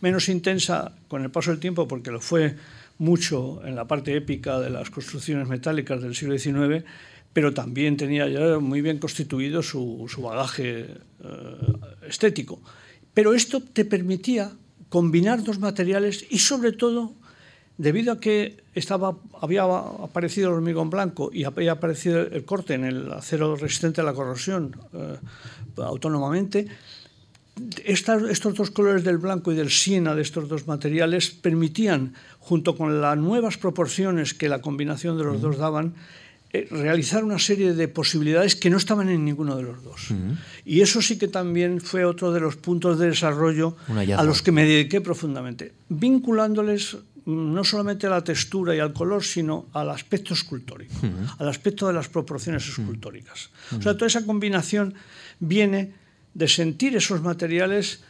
[0.00, 2.56] menos intensa con el paso del tiempo porque lo fue
[2.98, 6.84] mucho en la parte épica de las construcciones metálicas del siglo XIX
[7.34, 11.56] pero también tenía ya muy bien constituido su, bagaje eh,
[12.08, 12.62] estético.
[13.12, 14.52] Pero esto te permitía
[14.88, 17.12] combinar dos materiales y sobre todo,
[17.76, 22.84] debido a que estaba, había aparecido el hormigón blanco y había aparecido el corte en
[22.84, 25.18] el acero resistente a la corrosión eh,
[25.78, 26.68] autónomamente,
[27.84, 33.00] estos dos colores del blanco y del siena de estos dos materiales permitían, junto con
[33.00, 35.94] las nuevas proporciones que la combinación de los dos daban,
[36.70, 40.08] realizar una serie de posibilidades que no estaban en ninguno de los dos.
[40.64, 43.76] Y eso sí que también fue otro de los puntos de desarrollo
[44.16, 49.24] a los que me dediqué profundamente, vinculándoles no solamente a la textura y al color,
[49.24, 50.94] sino al aspecto escultórico,
[51.38, 53.50] al aspecto de las proporciones escultóricas.
[53.76, 54.94] O sea, toda esa combinación
[55.40, 55.94] viene
[56.34, 58.02] de sentir esos materiales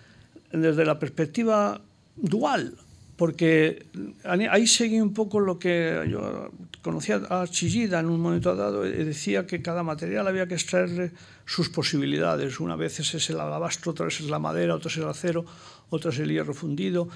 [0.52, 1.80] desde la perspectiva
[2.16, 2.74] dual,
[3.16, 3.86] porque
[4.24, 6.50] ahí seguí un poco lo que yo
[6.82, 11.12] conocía a Chillida en un momento dado, y decía que cada material había que extraerle
[11.46, 12.58] sus posibilidades.
[12.60, 15.44] Una vez es el alabastro, otra vez es la madera, otra es el acero,
[15.90, 17.08] otra es el hierro fundido.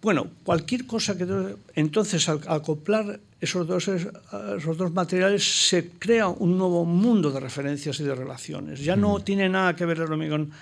[0.00, 1.26] Bueno, cualquier cosa que...
[1.74, 8.00] Entonces, al acoplar esos dos, esos dos materiales, se crea un nuevo mundo de referencias
[8.00, 8.80] y de relaciones.
[8.80, 10.52] Ya no tiene nada que ver el hormigón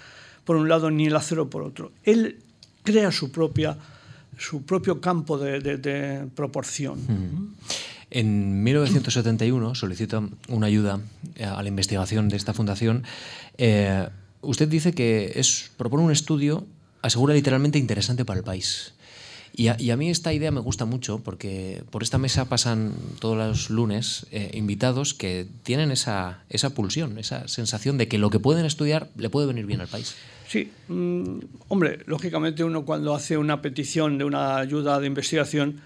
[0.45, 1.93] por un lado ni el acero por otro.
[2.03, 2.39] Él
[2.83, 3.77] crea su propia
[4.39, 6.99] su propio campo de, proporción.
[8.11, 11.01] En 1971 solicita una ayuda
[11.37, 13.05] eh, a la investigación de esta fundación.
[13.59, 14.09] Eh,
[14.41, 16.67] usted dice que es, propone un estudio,
[17.03, 18.95] asegura literalmente interesante para el país.
[19.55, 23.71] Y a, mí esta idea me gusta mucho porque por esta mesa pasan todos los
[23.71, 28.65] lunes eh, invitados que tienen esa, esa pulsión, esa sensación de que lo que pueden
[28.65, 30.15] estudiar le puede venir bien al país.
[30.49, 35.81] Sí, mm, hombre, lógicamente uno cuando hace una petición de una ayuda de investigación,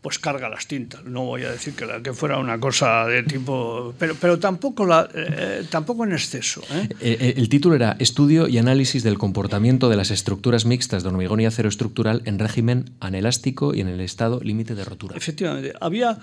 [0.00, 1.04] pues carga las tintas.
[1.04, 3.94] No voy a decir que, que fuera una cosa de tipo...
[3.98, 6.62] Pero, pero tampoco, la, eh, tampoco en exceso.
[6.70, 6.88] ¿eh?
[7.00, 11.40] Eh, el título era Estudio y análisis del comportamiento de las estructuras mixtas de hormigón
[11.40, 15.16] y acero estructural en régimen anelástico y en el estado límite de rotura.
[15.16, 15.72] Efectivamente.
[15.80, 16.18] Había,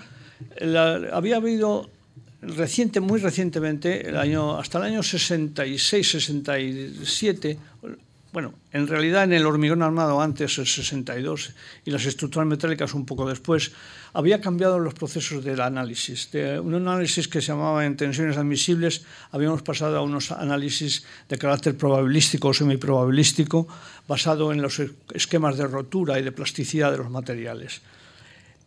[1.12, 1.90] había habido
[2.40, 7.58] reciente, muy recientemente, el año, hasta el año 66, 67,
[8.36, 11.54] bueno, en realidad en el hormigón armado antes, el 62,
[11.86, 13.72] y las estructuras metálicas un poco después,
[14.12, 16.30] había cambiado los procesos del análisis.
[16.32, 21.38] De un análisis que se llamaba en tensiones admisibles, habíamos pasado a unos análisis de
[21.38, 23.68] carácter probabilístico o semiprobabilístico,
[24.06, 24.82] basado en los
[25.14, 27.80] esquemas de rotura y de plasticidad de los materiales.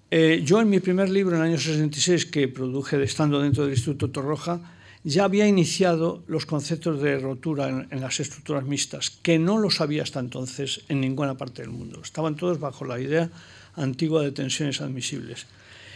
[0.09, 3.73] Eh, yo en mi primer libro, en el año 66, que produje estando dentro del
[3.73, 9.57] Instituto Torroja, ya había iniciado los conceptos de rotura en, las estructuras mixtas, que no
[9.57, 12.01] los había hasta entonces en ninguna parte del mundo.
[12.03, 13.29] Estaban todos bajo la idea
[13.75, 15.47] antigua de tensiones admisibles.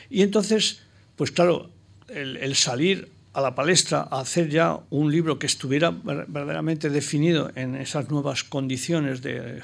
[0.09, 0.79] Y entonces,
[1.17, 1.69] pues claro,
[2.07, 7.75] el, salir a la palestra a hacer ya un libro que estuviera verdaderamente definido en
[7.75, 9.61] esas nuevas condiciones de,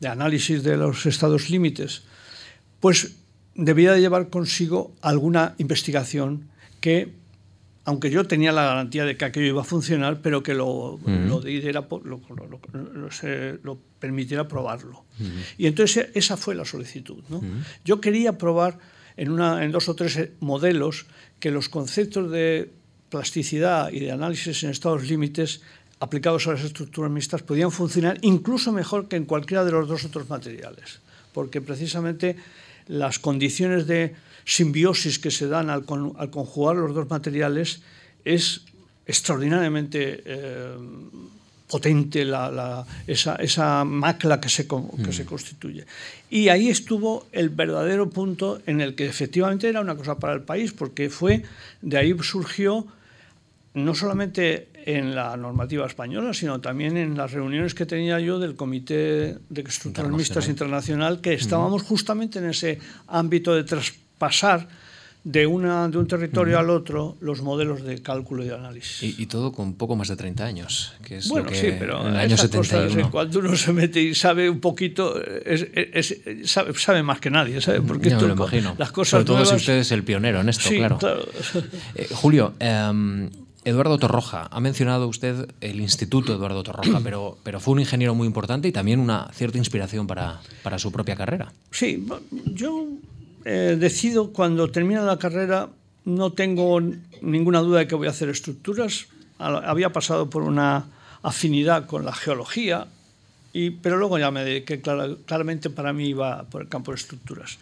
[0.00, 2.04] de análisis de los estados límites,
[2.80, 3.16] pues
[3.54, 6.48] debía de llevar consigo alguna investigación
[6.80, 7.12] que
[7.86, 11.40] aunque yo tenía la garantía de que aquello iba a funcionar, pero que lo, lo,
[13.62, 15.04] lo, permitiera probarlo.
[15.56, 17.22] Y entonces esa fue la solicitud.
[17.28, 17.40] ¿no?
[17.84, 18.78] Yo quería probar
[19.16, 21.06] en, una, en dos o tres modelos
[21.38, 22.72] que los conceptos de
[23.08, 25.62] plasticidad y de análisis en estados límites
[26.00, 30.04] aplicados a las estructuras mixtas podían funcionar incluso mejor que en cualquiera de los dos
[30.04, 30.98] otros materiales,
[31.32, 32.34] porque precisamente
[32.88, 34.14] las condiciones de
[34.46, 37.82] simbiosis que se dan al, conjugar los dos materiales
[38.24, 38.62] es
[39.04, 40.76] extraordinariamente eh,
[41.68, 42.24] potente
[43.06, 44.66] esa, macla que se,
[45.10, 45.26] se mm.
[45.26, 45.84] constituye.
[46.30, 50.42] Y ahí estuvo el verdadero punto en el que efectivamente era una cosa para el
[50.42, 51.42] país, porque fue,
[51.82, 52.86] de ahí surgió
[53.74, 58.54] no solamente en la normativa española, sino también en las reuniones que tenía yo del
[58.54, 62.78] Comité de Estructuras Mixtas Internacional, que estábamos justamente en ese
[63.08, 63.64] ámbito de
[64.18, 64.68] traspasar
[65.24, 69.18] de, una, de un territorio al otro los modelos de cálculo y de análisis.
[69.18, 72.02] Y, todo con poco más de 30 años, que es bueno, lo que sí, pero
[72.02, 73.10] en el año 71.
[73.10, 77.80] cuando uno se mete y sabe un poquito, es, sabe, más que nadie, ¿sabe?
[77.80, 78.76] Porque me lo imagino.
[78.78, 80.98] las cosas Sobre todo si usted es el pionero en esto, sí, claro.
[80.98, 81.24] claro.
[81.94, 83.28] Eh, Julio, eh,
[83.64, 88.26] Eduardo Torroja, ha mencionado usted el Instituto Eduardo Torroja, pero, pero fue un ingeniero muy
[88.28, 91.52] importante y también una cierta inspiración para, para su propia carrera.
[91.72, 92.06] Sí,
[92.44, 92.86] yo
[93.48, 95.68] eh, decido cuando termina la carrera,
[96.04, 96.80] no tengo
[97.22, 99.06] ninguna duda de que voy a hacer estructuras.
[99.38, 100.86] Había pasado por una
[101.22, 102.88] afinidad con la geología,
[103.52, 107.58] y, pero luego ya me dediqué claramente para mí iba por el campo de estructuras.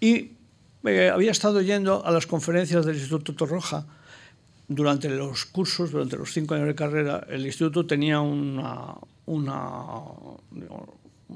[0.00, 0.30] Y
[0.84, 3.84] eh, había estado yendo a las conferencias del Instituto Torroja
[4.68, 8.94] durante los cursos, durante los cinco años de carrera, el instituto tenía una,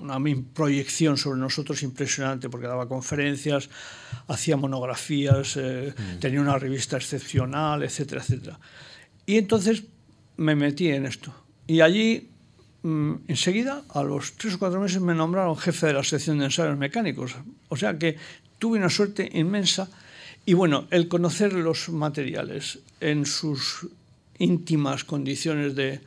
[0.01, 0.19] una
[0.53, 3.71] proyección sobre nosotros impresionante porque daba conferencias,
[4.29, 6.19] hacía monografías, eh, mm.
[6.19, 8.59] tenía una revista excepcional, etcétera, etcétera.
[9.27, 9.85] Y entonces
[10.37, 11.35] me metí en esto.
[11.67, 12.31] Y allí,
[12.83, 16.47] mm, enseguida, a los tres o cuatro meses, me nombraron jefe de la sección de
[16.47, 17.37] ensayos mecánicos.
[17.69, 18.17] O sea que
[18.59, 19.89] tuve una suerte inmensa
[20.47, 23.89] y bueno, el conocer los materiales en sus
[24.39, 26.01] íntimas condiciones de,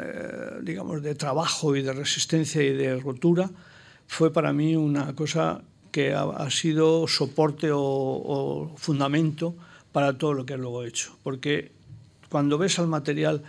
[0.00, 3.50] eh, digamos, de trabajo y de resistencia y de rotura
[4.06, 9.54] fue para mí una cosa que ha, sido soporte o, fundamento
[9.92, 11.16] para todo lo que luego he hecho.
[11.22, 11.72] Porque
[12.28, 13.42] cuando ves al material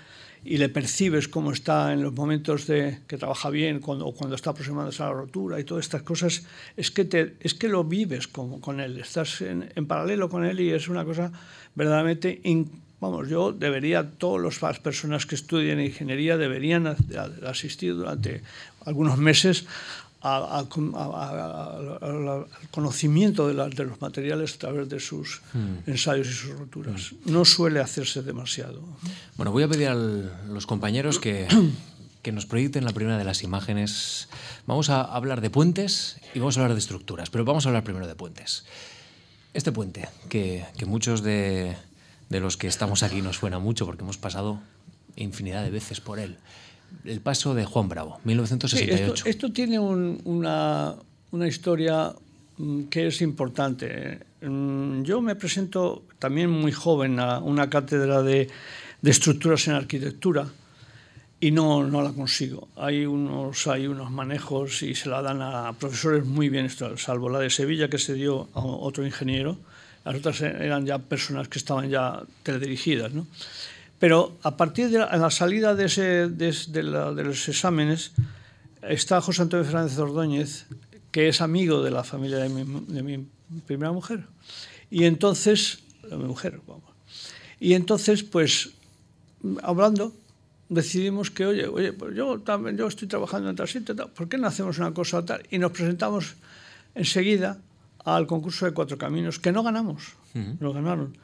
[0.44, 4.36] y le percibes cómo está en los momentos de que trabaja bien cuando, o cuando
[4.36, 6.44] está aproximándose a la rotura y todas estas cosas,
[6.76, 10.60] es que, te, es que lo vives con, con él, estás en, paralelo con él
[10.60, 11.32] y es una cosa
[11.76, 12.42] verdaderamente...
[13.02, 16.96] vamos, yo debería, todas las personas que estudian ingeniería deberían
[17.46, 18.44] asistir durante
[18.86, 19.66] algunos meses
[20.22, 20.70] al
[22.70, 25.90] conocimiento de, de, los materiales a través de sus hmm.
[25.90, 27.12] ensayos y sus roturas.
[27.12, 27.32] Hmm.
[27.32, 28.84] No suele hacerse demasiado.
[29.36, 31.48] Bueno, voy a pedir a los compañeros que,
[32.22, 34.30] que nos proyecten la primera de las imágenes.
[34.68, 37.84] Vamos a hablar de puentes y vamos a hablar de estructuras, pero vamos a hablar
[37.84, 38.64] primero de puentes.
[39.56, 41.76] Este puente, que, que muchos de,
[42.32, 44.62] de los que estamos aquí nos suena mucho porque hemos pasado
[45.18, 46.38] infinidad de veces por él.
[47.04, 49.24] El paso de Juan Bravo, 1968.
[49.26, 50.96] esto, tiene una,
[51.32, 52.16] una, historia
[52.58, 54.20] mm, que es importante.
[54.42, 58.50] Mm, yo me presento también muy joven a una cátedra de,
[59.02, 60.48] de estructuras en arquitectura
[61.42, 62.70] y no, no la consigo.
[62.78, 67.40] Hay unos, hay unos manejos y se la dan a profesores muy bien, salvo la
[67.40, 69.58] de Sevilla que se dio a otro ingeniero.
[70.04, 73.12] Las otras eran ya personas que estaban ya teledirigidas.
[73.14, 73.28] ¿no?
[74.00, 78.14] Pero a partir de la, salida de, ese, de, los exámenes
[78.82, 80.66] está José Antonio Fernández Ordóñez,
[81.12, 83.28] que es amigo de la familia de mi,
[83.68, 84.26] primera mujer.
[84.90, 86.90] Y entonces, de mi mujer, vamos.
[87.60, 88.72] Y entonces, pues,
[89.62, 90.16] hablando,
[90.68, 94.40] decidimos que, oye, oye, pues yo también yo estoy trabajando en tal sitio, ¿por qué
[94.40, 95.44] no hacemos una cosa tal?
[95.52, 96.34] Y nos presentamos
[96.96, 97.60] enseguida
[98.04, 100.14] al concurso de Cuatro Caminos, que no ganamos,
[100.60, 101.18] lo ganaron.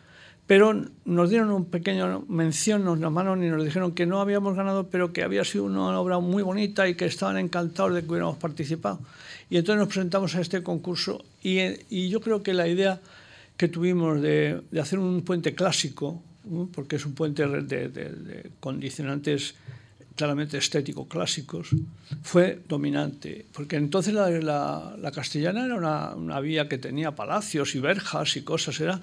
[0.46, 4.88] Pero nos dieron un pequeño mención, nos llamaron y nos dijeron que no habíamos ganado,
[4.90, 8.38] pero que había sido una obra muy bonita y que estaban encantados de que hubiéramos
[8.38, 9.00] participado.
[9.50, 11.60] Y entonces nos presentamos a este concurso y,
[11.90, 13.02] y yo creo que la idea
[13.58, 16.22] que tuvimos de, de hacer un puente clásico,
[16.74, 19.56] porque es un puente de, de, de condicionantes
[20.18, 21.70] claramente estético clásicos,
[22.24, 27.76] fue dominante, porque entonces la, la, la castellana era una, una, vía que tenía palacios
[27.76, 29.00] y verjas y cosas, era,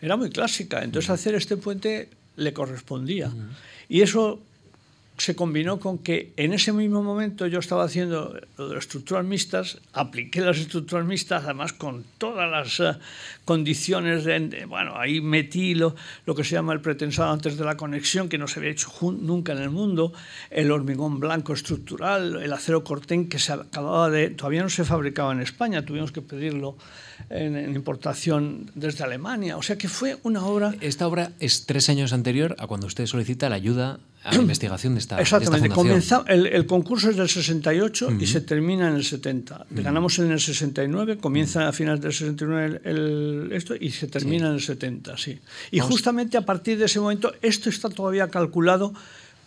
[0.00, 3.32] era muy clásica, entonces hacer este puente le correspondía.
[3.88, 4.40] Y eso
[5.18, 9.24] se combinó con que en ese mismo momento yo estaba haciendo lo de las estructuras
[9.24, 12.98] mixtas, apliqué las estructuras mixtas, además con todas las uh,
[13.44, 17.64] condiciones, de, de, bueno, ahí metí lo, lo, que se llama el pretensado antes de
[17.64, 20.12] la conexión, que no se había hecho nunca en el mundo,
[20.50, 25.32] el hormigón blanco estructural, el acero cortén que se acababa de, todavía no se fabricaba
[25.32, 26.76] en España, tuvimos que pedirlo
[27.30, 30.74] en, en importación desde Alemania, o sea que fue una obra...
[30.80, 34.94] Esta obra es tres años anterior a cuando usted solicita la ayuda a la investigación
[34.94, 35.68] de esta, Exactamente.
[35.68, 38.22] De esta Comenzó, el, el, concurso es del 68 uh -huh.
[38.22, 39.54] y se termina en el 70.
[39.54, 39.82] Uh -huh.
[39.82, 41.68] Ganamos en el 69, comienza uh -huh.
[41.68, 44.48] a finales del 69 el, el, esto y se termina sí.
[44.48, 45.38] en el 70, sí.
[45.70, 45.92] Y Vamos.
[45.92, 48.92] justamente a partir de ese momento esto está todavía calculado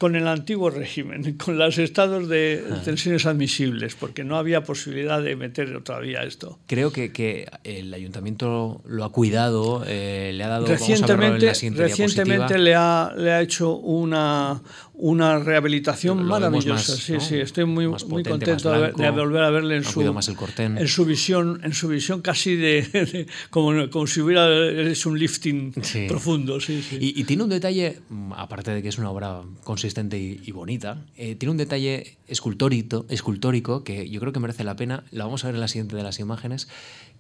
[0.02, 2.82] con el antiguo régimen, con los estados de ah.
[2.84, 6.58] tensiones admisibles, porque no había posibilidad de meter otra vía esto.
[6.66, 10.66] Creo que, que el ayuntamiento lo ha cuidado, eh, le ha dado...
[10.66, 14.64] Recientemente, recientemente le, ha, le ha hecho una,
[15.02, 16.74] una rehabilitación lo, lo maravillosa.
[16.94, 17.20] Más, sí, ¿no?
[17.20, 21.60] sí, estoy muy, potente, muy contento blanco, de, volver a verle en su, en visión,
[21.64, 24.48] en su visión casi de, de como, como, si hubiera
[24.90, 26.06] hecho un lifting sí.
[26.08, 26.60] profundo.
[26.60, 26.98] Sí, sí.
[27.02, 28.00] Y, y, tiene un detalle,
[28.36, 33.06] aparte de que es una obra consistente y, y bonita, eh, tiene un detalle escultórico,
[33.10, 35.04] escultórico que yo creo que merece la pena.
[35.10, 36.68] La vamos a ver en la siguiente de las imágenes,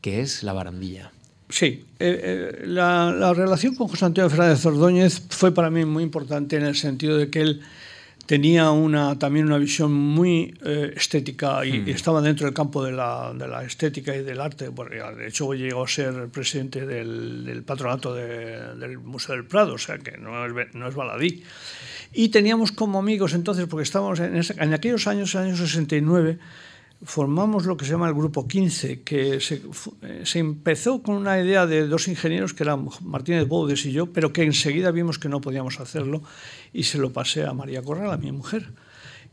[0.02, 1.12] que es la barandilla.
[1.52, 6.04] Sí, eh, eh, la, la, relación con José Antonio Fernández Ordóñez fue para mí muy
[6.04, 7.62] importante en el sentido de que él
[8.26, 11.88] tenía una, también una visión muy eh, estética y, mm.
[11.90, 14.70] y, estaba dentro del campo de la, de la, estética y del arte.
[14.70, 19.74] Bueno, de hecho, llegó a ser presidente del, del patronato de, del Museo del Prado,
[19.74, 21.44] o sea que no es, no es baladí.
[22.14, 26.40] Y teníamos como amigos entonces, porque estábamos en, en aquellos años, años 69,
[27.04, 29.62] formamos lo que se llama el Grupo 15, que se,
[30.24, 34.32] se, empezó con una idea de dos ingenieros, que eran Martínez Boudes y yo, pero
[34.32, 36.22] que enseguida vimos que no podíamos hacerlo
[36.74, 38.70] y se lo pasé a María Corral, a mi mujer,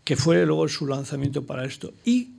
[0.04, 1.92] que fue luego su lanzamiento para esto.
[2.04, 2.30] Y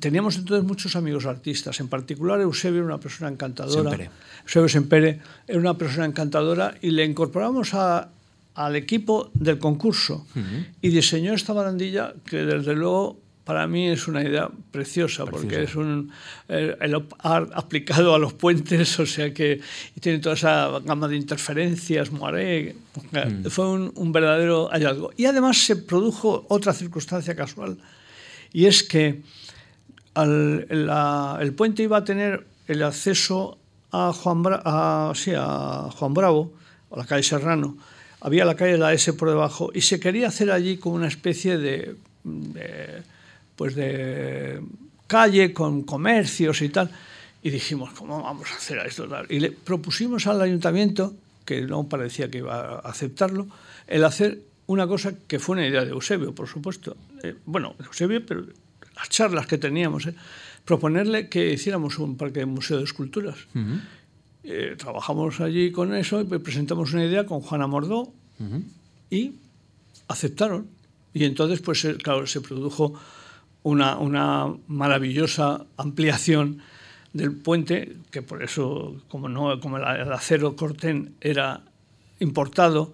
[0.00, 3.90] teníamos entonces muchos amigos artistas, en particular Eusebio era una persona encantadora.
[3.90, 4.10] Sempere.
[4.44, 8.08] Eusebio Sempere era una persona encantadora y le incorporamos a,
[8.54, 10.66] al equipo del concurso uh -huh.
[10.80, 15.30] y diseñó esta barandilla que desde luego para mí es una idea preciosa, preciosa.
[15.30, 16.12] porque es un
[16.48, 19.62] el, el art aplicado a los puentes, o sea que
[20.00, 22.76] tiene toda esa gama de interferencias, moiré,
[23.10, 23.46] mm.
[23.46, 25.12] fue un, un, verdadero hallazgo.
[25.16, 27.78] Y además se produjo otra circunstancia casual,
[28.52, 29.22] y es que
[30.12, 33.56] al, la, el puente iba a tener el acceso
[33.92, 36.52] a Juan, Bra a, sí, a Juan Bravo,
[36.90, 37.78] a la calle Serrano,
[38.20, 41.56] había la calle La S por debajo, y se quería hacer allí como una especie
[41.56, 43.16] de, de
[43.58, 44.62] pues de
[45.08, 46.90] calle con comercios y tal.
[47.42, 49.08] Y dijimos, ¿cómo vamos a hacer esto?
[49.28, 53.48] Y le propusimos al ayuntamiento, que no parecía que iba a aceptarlo,
[53.88, 56.96] el hacer una cosa que fue una idea de Eusebio, por supuesto.
[57.24, 58.46] Eh, bueno, Eusebio, pero
[58.94, 60.14] las charlas que teníamos, eh,
[60.64, 63.38] proponerle que hiciéramos un parque de museo de esculturas.
[63.54, 63.80] Uh -huh.
[64.44, 68.62] eh, trabajamos allí con eso y presentamos una idea con Juana Mordó uh -huh.
[69.10, 69.32] y
[70.06, 70.68] aceptaron.
[71.12, 72.94] Y entonces, pues, claro, se produjo
[73.68, 76.60] una, una maravillosa ampliación
[77.12, 81.60] del puente, que por eso, como, no, como el acero cortén era
[82.20, 82.92] importado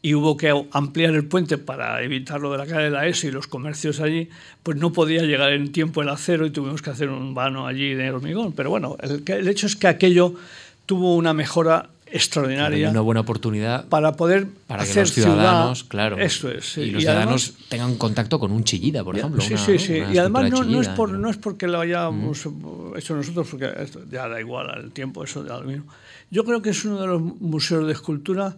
[0.00, 3.26] y hubo que ampliar el puente para evitar lo de la calle de la S
[3.26, 4.28] y los comercios allí,
[4.62, 7.94] pues no podía llegar en tiempo el acero y tuvimos que hacer un vano allí
[7.94, 8.52] de hormigón.
[8.52, 10.34] Pero bueno, el, el hecho es que aquello
[10.86, 12.90] tuvo una mejora extraordinaria.
[12.90, 16.82] Una buena oportunidad para poder para hacer que los ciudadanos, ciudad, claro, eso es, sí.
[16.82, 19.40] y los y ciudadanos además, tengan contacto con un chillida, por ejemplo.
[19.40, 20.00] Sí, una, sí, sí.
[20.00, 22.96] Una y además no, chillida, no, es por, no es porque lo hayamos mm.
[22.96, 25.86] hecho nosotros, porque esto ya da igual al tiempo, eso da lo mismo.
[26.30, 28.56] Yo creo que es uno de los museos de escultura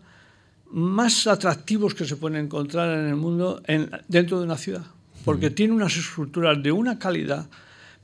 [0.70, 4.84] más atractivos que se pueden encontrar en el mundo en, dentro de una ciudad,
[5.24, 5.54] porque mm.
[5.54, 7.46] tiene unas esculturas de una calidad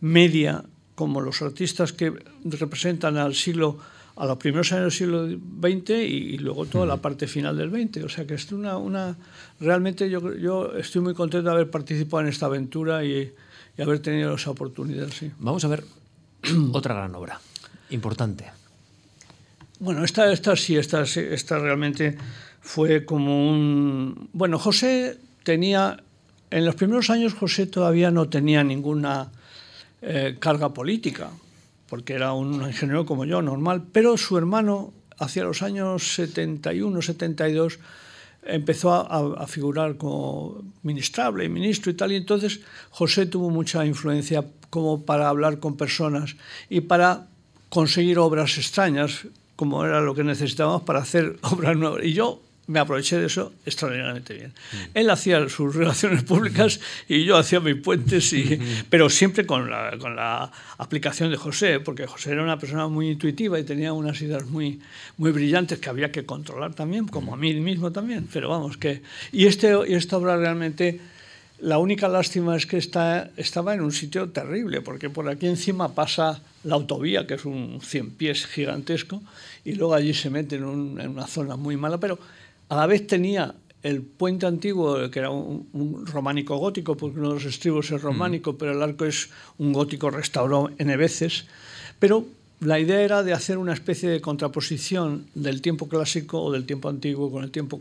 [0.00, 2.12] media, como los artistas que
[2.44, 3.78] representan al siglo
[4.16, 7.70] a los primeros años del siglo XX y, y luego toda la parte final del
[7.70, 8.04] XX.
[8.04, 9.16] O sea que es una, una
[9.60, 13.32] realmente yo, yo estoy muy contento de haber participado en esta aventura y,
[13.76, 15.08] y haber tenido esa oportunidad.
[15.08, 15.30] Sí.
[15.38, 15.84] Vamos a ver
[16.72, 17.40] otra gran obra,
[17.90, 18.46] importante.
[19.78, 22.16] Bueno, esta, esta sí, esta, esta realmente
[22.60, 24.28] fue como un...
[24.32, 26.02] Bueno, José tenía...
[26.50, 29.30] En los primeros años José todavía no tenía ninguna
[30.02, 31.30] eh, carga política
[31.90, 37.80] porque era un ingeniero como yo, normal, pero su hermano hacia los años 71, 72,
[38.44, 42.60] empezó a, figurar como ministrable y ministro y tal, y entonces
[42.90, 46.36] José tuvo mucha influencia como para hablar con personas
[46.70, 47.26] y para
[47.68, 49.26] conseguir obras extrañas,
[49.56, 52.04] como era lo que necesitábamos para hacer obras nuevas.
[52.04, 52.40] Y yo
[52.70, 54.50] me aproveché de eso extraordinariamente bien.
[54.50, 54.76] Mm.
[54.94, 59.96] Él hacía sus relaciones públicas y yo hacía mis puentes, y, pero siempre con la,
[59.98, 64.22] con la aplicación de José, porque José era una persona muy intuitiva y tenía unas
[64.22, 64.80] ideas muy,
[65.16, 68.28] muy brillantes que había que controlar también, como a mí mismo también.
[68.32, 69.02] Pero vamos, que.
[69.32, 71.00] Y, este, y esta obra realmente.
[71.62, 75.94] La única lástima es que está, estaba en un sitio terrible, porque por aquí encima
[75.94, 79.20] pasa la autovía, que es un cien pies gigantesco,
[79.62, 82.18] y luego allí se mete en, en una zona muy mala, pero
[82.70, 87.34] a la vez tenía el puente antiguo, que era un, románico gótico, porque uno de
[87.34, 91.46] los estribos es románico, pero el arco es un gótico restaurado N veces.
[91.98, 92.26] Pero
[92.60, 96.88] la idea era de hacer una especie de contraposición del tiempo clásico o del tiempo
[96.88, 97.80] antiguo con el tiempo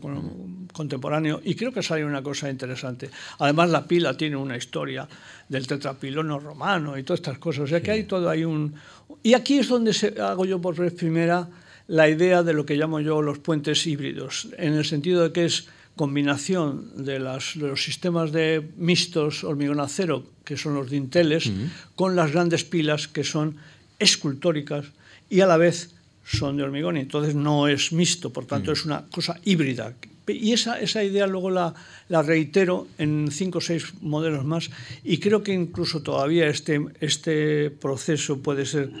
[0.72, 3.10] contemporáneo y creo que sale una cosa interesante.
[3.38, 5.06] Además la pila tiene una historia
[5.48, 8.74] del tetrapilono romano y todas estas cosas, o sea que hay todo hay un...
[9.22, 11.46] Y aquí es donde hago yo por vez primera
[11.90, 15.44] la idea de lo que llamo yo los puentes híbridos, en el sentido de que
[15.44, 15.66] es
[15.96, 21.50] combinación de, los sistemas de mixtos hormigón-acero, que son los dinteles,
[21.96, 23.56] con las grandes pilas, que son
[23.98, 24.86] escultóricas
[25.28, 25.90] y a la vez
[26.24, 26.96] son de hormigón.
[26.96, 29.92] Y entonces no es mixto, por tanto es una cosa híbrida.
[30.28, 31.74] Y esa, esa idea luego la,
[32.08, 34.70] la, reitero en cinco o seis modelos más
[35.02, 38.92] y creo que incluso todavía este, este proceso puede ser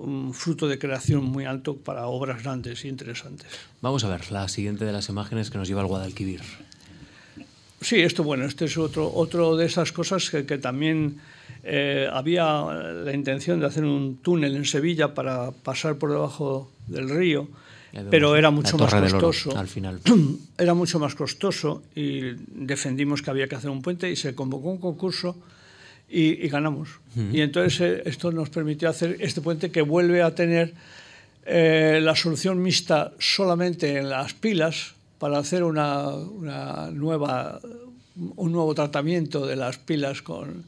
[0.00, 3.48] un fruto de creación muy alto para obras grandes e interesantes.
[3.82, 6.40] Vamos a ver la siguiente de las imágenes que nos lleva al Guadalquivir.
[7.80, 11.18] Sí, esto bueno, este es otro, otro de esas cosas que, también
[11.62, 17.08] eh, había la intención de hacer un túnel en Sevilla para pasar por debajo del
[17.08, 17.48] río,
[18.10, 19.56] pero era mucho más costoso.
[19.56, 20.00] al final.
[20.58, 24.68] Era mucho más costoso y defendimos que había que hacer un puente y se convocó
[24.68, 25.36] un concurso
[26.10, 26.88] y, ganamos.
[27.32, 30.74] Y entonces eh, esto nos permitió hacer este puente que vuelve a tener
[31.46, 37.60] eh, la solución mixta solamente en las pilas para hacer una, una, nueva,
[38.36, 40.64] un nuevo tratamiento de las pilas con,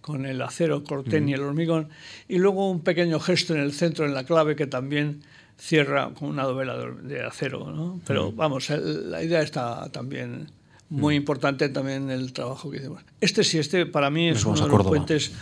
[0.00, 1.88] con el acero corten y el hormigón,
[2.28, 5.22] y luego un pequeño gesto en el centro, en la clave, que también
[5.58, 7.70] cierra con una dovela de acero.
[7.70, 8.00] ¿no?
[8.06, 10.48] Pero vamos, la idea está también
[10.94, 11.16] muy mm.
[11.16, 13.02] importante también el trabajo que hicimos.
[13.20, 15.32] Este sí, este para mí es uno de los puentes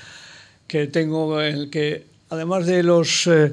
[0.66, 3.26] que tengo, el que además de los...
[3.26, 3.52] Eh,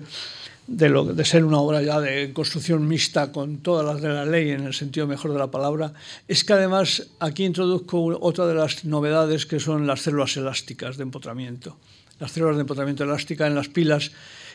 [0.70, 4.24] de, lo, de, ser una obra ya de construcción mixta con todas las de la
[4.24, 5.94] ley en el sentido mejor de la palabra,
[6.28, 11.04] es que además aquí introduzco otra de las novedades que son las células elásticas de
[11.10, 11.76] empotramiento.
[12.20, 14.12] Las células de empotramiento elástica en las pilas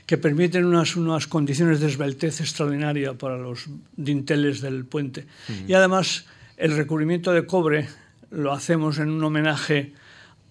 [0.07, 3.67] que permiten unas, unas condiciones de esbeltez extraordinaria para los
[3.97, 5.27] dinteles del puente.
[5.49, 5.71] Mm.
[5.71, 6.27] Y además
[6.57, 7.89] el recubrimiento de cobre
[8.31, 9.93] lo hacemos en un homenaje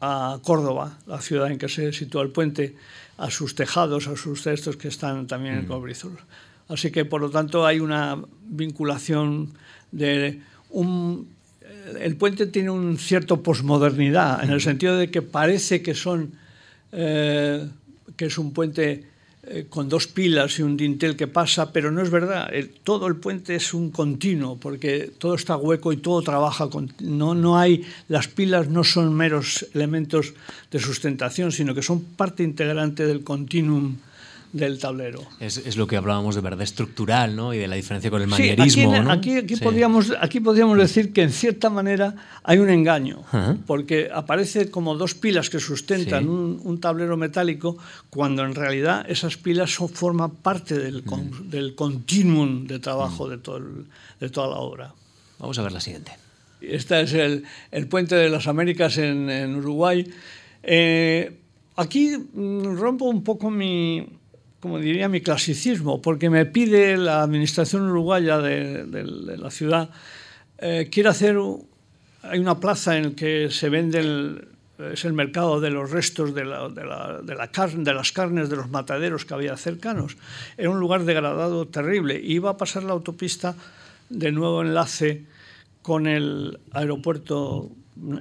[0.01, 2.75] a Córdoba, la ciudad en que se sitúa el puente,
[3.17, 5.67] a sus tejados, a sus textos que están también en mm.
[5.67, 6.17] Cobrizul.
[6.67, 9.53] Así que, por lo tanto, hay una vinculación
[9.91, 10.41] de
[10.71, 11.29] un...
[11.99, 16.33] El puente tiene un cierto posmodernidad, en el sentido de que parece que son...
[16.91, 17.67] Eh,
[18.15, 19.07] que es un puente
[19.45, 22.49] eh, con dos pilas y un dintel que pasa, pero no es verdad.
[22.83, 26.69] todo el puente es un continuo, porque todo está hueco y todo trabaja.
[26.99, 30.33] no, no hay, las pilas no son meros elementos
[30.71, 33.97] de sustentación, sino que son parte integrante del continuum
[34.53, 35.21] del tablero.
[35.39, 37.53] Es, es, lo que hablábamos de verdad estructural ¿no?
[37.53, 38.93] y de la diferencia con el manierismo.
[39.09, 43.23] aquí, aquí, podríamos, aquí podríamos decir que en cierta manera hay un engaño,
[43.65, 47.77] porque aparece como dos pilas que sustentan un, un, tablero metálico,
[48.11, 51.03] cuando en realidad esas pilas son, forman parte del,
[51.45, 53.59] del continuum de trabajo de, todo
[54.19, 54.93] de toda la obra.
[55.39, 56.11] Vamos a ver la siguiente.
[56.61, 60.07] Este es el, el puente de las Américas en, en Uruguay.
[60.61, 61.39] Eh,
[61.75, 64.07] aquí mm, rompo un poco mi,
[64.63, 68.85] como diría, mi clasicismo, porque me pide la administración uruguaya de,
[69.37, 69.89] la ciudad,
[70.57, 71.37] eh, quiere hacer,
[72.21, 74.47] hay una plaza en la que se vende, el,
[74.93, 78.55] es el mercado de los restos de, la, de, la, carne, de las carnes de
[78.55, 80.15] los mataderos que había cercanos.
[80.57, 82.21] Era un lugar degradado terrible.
[82.23, 83.57] Iba a pasar la autopista
[84.07, 85.25] de nuevo enlace
[85.81, 87.69] con el aeropuerto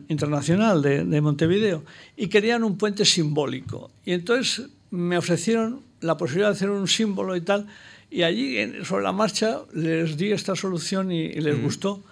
[0.08, 1.84] internacional de, de Montevideo
[2.16, 3.92] y querían un puente simbólico.
[4.04, 7.66] Y entonces me ofrecieron la posibilidad de hacer un símbolo y tal.
[8.10, 12.02] Y allí, sobre la marcha, les di esta solución y, les gustó.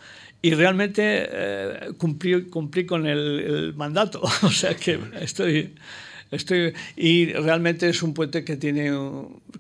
[0.43, 4.23] Y realmente eh, cumplí, cumplí, con el, mandato.
[4.43, 5.75] o sea que estoy,
[6.31, 8.93] Estoy, y realmente es un puente que tiene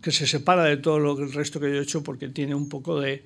[0.00, 2.68] que se separa de todo lo, el resto que yo he hecho porque tiene un
[2.68, 3.24] poco de,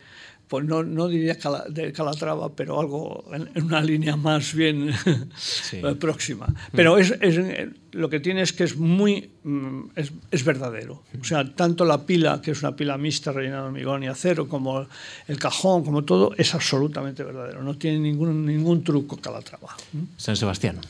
[0.48, 1.36] pues no, no diría
[1.68, 4.92] de Calatrava, pero algo en, una línea más bien
[6.00, 6.46] próxima.
[6.72, 11.02] Pero es, es, lo que tiene es que es muy mm, es, es, verdadero.
[11.20, 14.48] O sea, tanto la pila, que es una pila mixta rellena de hormigón y acero,
[14.48, 14.86] como
[15.26, 17.62] el cajón, como todo, es absolutamente verdadero.
[17.62, 19.74] No tiene ningún, ningún truco Calatrava.
[20.16, 20.80] San Sebastián.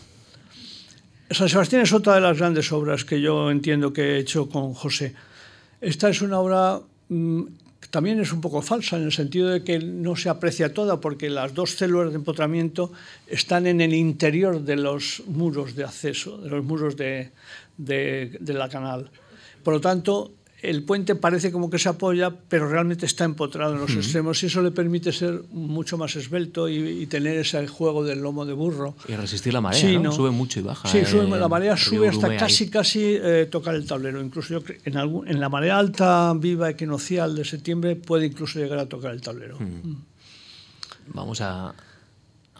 [1.30, 4.74] San Sebastián es otra de las grandes obras que yo entiendo que he hecho con
[4.74, 5.14] José.
[5.80, 7.42] Esta es una obra mm,
[7.90, 11.30] también es un poco falsa en el sentido de que no se aprecia toda porque
[11.30, 12.92] las dos células de empotramiento
[13.26, 17.32] están en el interior de los muros de acceso, de los muros de,
[17.76, 19.10] de, de la canal.
[19.62, 20.32] Por lo tanto,
[20.64, 24.46] el puente parece como que se apoya, pero realmente está empotrado en los extremos y
[24.46, 28.96] eso le permite ser mucho más esbelto y, tener ese juego del lomo de burro.
[29.06, 30.10] Y resistir la marea, ¿no?
[30.10, 30.88] Sube mucho y baja.
[30.88, 34.20] Sí, la marea sube hasta casi, casi eh, tocar el tablero.
[34.20, 38.86] Incluso en, algún, en la marea alta viva equinocial de septiembre puede incluso llegar a
[38.86, 39.58] tocar el tablero.
[39.60, 39.96] Mm.
[41.08, 41.74] Vamos a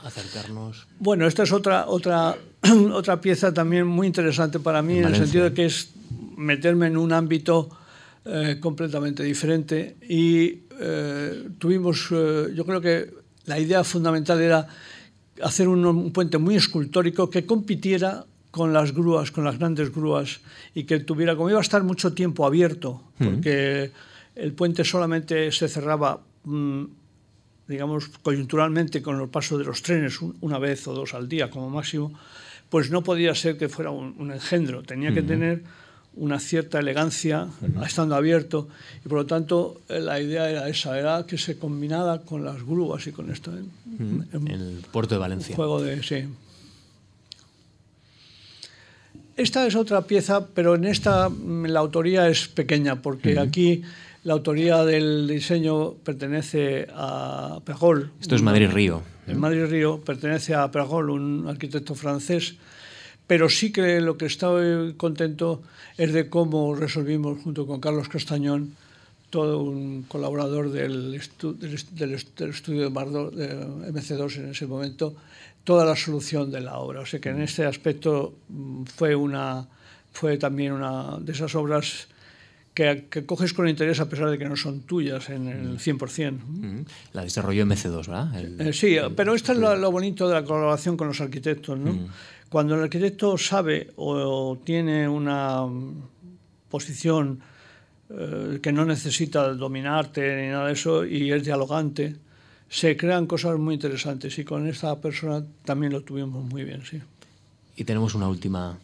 [0.05, 0.87] acercarnos.
[0.99, 2.37] Bueno, esta es otra, otra,
[2.93, 5.91] otra pieza también muy interesante para mí, en, en el sentido de que es
[6.37, 7.71] meterme en un ámbito
[8.27, 13.11] eh, completamente diferente y eh, tuvimos, eh, yo creo que
[13.45, 14.66] la idea fundamental era
[15.43, 20.41] hacer un, un, puente muy escultórico que compitiera con las grúas, con las grandes grúas
[20.75, 23.91] y que tuviera, como iba a estar mucho tiempo abierto, porque
[24.35, 26.85] el puente solamente se cerraba, mmm,
[27.68, 31.68] digamos, coyunturalmente con el paso de los trenes una vez o dos al día como
[31.68, 32.18] máximo,
[32.70, 35.62] pues no podía ser que fuera un, un engendro, tenía que tener
[36.17, 37.49] una cierta elegancia,
[37.85, 38.69] estando abierto,
[39.05, 42.62] y por lo tanto eh, la idea era esa, era que se combinara con las
[42.65, 43.53] grúas y con esto.
[43.53, 43.62] ¿eh?
[43.99, 45.57] En, el puerto de Valencia.
[45.57, 46.25] Juego de, sí.
[49.37, 53.83] Esta es otra pieza, pero en esta mm, la autoría es pequeña, porque aquí
[54.23, 58.12] la autoría del diseño pertenece a Pergol.
[58.21, 59.03] Esto es Madrid-Río.
[59.27, 62.55] En Madrid-Río pertenece a Pergol, un arquitecto francés,
[63.27, 65.62] pero sí que lo que estoy contento
[65.97, 68.75] es de cómo resolvimos junto con Carlos Castañón,
[69.31, 75.14] todo un colaborador del, del, estudio de, Mardo, de MC2 en ese momento,
[75.64, 77.01] toda la solución de la obra.
[77.01, 79.66] O sea que en este aspecto mm, fue, una,
[80.12, 82.07] fue también una de esas obras
[82.75, 86.85] que, que, coges con interés a pesar de que no son tuyas en el 100%.
[87.12, 88.39] La desarrolló MC2, ¿verdad?
[88.39, 91.79] El, eh, sí, pero esto es lo, lo, bonito de la colaboración con los arquitectos,
[91.79, 92.09] ¿no?
[92.49, 95.62] Cuando el arquitecto sabe o tiene una
[96.68, 97.41] posición
[98.11, 102.16] eh, que no necesita dominarte ni nada de eso y es dialogante,
[102.68, 107.01] se crean cosas muy interesantes y con esta persona también lo tuvimos muy bien, sí.
[107.77, 108.77] Y tenemos una última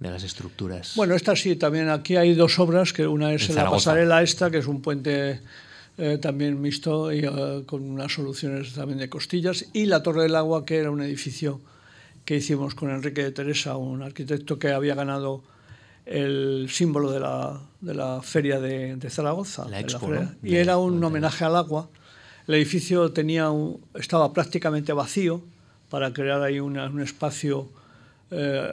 [0.00, 0.92] de las estructuras.
[0.96, 4.58] Bueno, esta sí, también aquí hay dos obras, que una es la pasarela esta, que
[4.58, 5.40] es un puente
[5.96, 10.36] eh, también mixto y uh, con unas soluciones también de costillas, y la Torre del
[10.36, 11.60] Agua, que era un edificio
[12.24, 15.42] que hicimos con Enrique de Teresa, un arquitecto que había ganado
[16.06, 19.68] el símbolo de la, de la feria de, de Zaragoza.
[19.68, 21.88] La Expo, la Y era un homenaje al agua.
[22.46, 25.42] El edificio tenía un, estaba prácticamente vacío
[25.90, 27.68] para crear ahí una, un espacio
[28.30, 28.72] eh,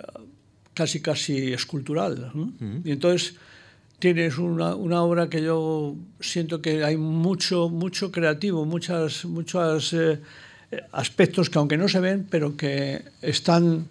[0.76, 2.32] casi casi escultural.
[2.36, 2.43] ¿no?
[2.43, 2.82] Uh -huh.
[2.86, 3.34] Y entonces
[3.97, 10.19] tienes una, una, obra que yo siento que hay mucho, mucho creativo, muchas, muchas eh,
[10.91, 13.88] aspectos que aunque no se ven, pero que están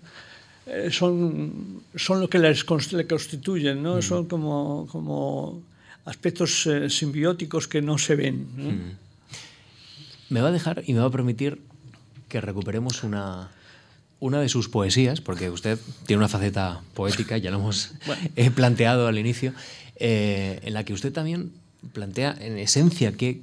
[0.66, 3.96] eh, son, son lo que les le constituyen, ¿no?
[3.96, 4.02] Mm.
[4.02, 5.62] Son como, como
[6.04, 8.46] aspectos eh, simbióticos que no se ven.
[8.56, 8.70] ¿no?
[8.70, 8.96] Mm.
[10.30, 11.60] Me va a dejar y me va a permitir
[12.28, 13.50] que recuperemos una,
[14.24, 18.54] una de sus poesías, porque usted tiene una faceta poética, ya lo hemos bueno.
[18.54, 19.52] planteado al inicio,
[19.96, 21.52] eh, en la que usted también
[21.92, 23.42] plantea en esencia qué,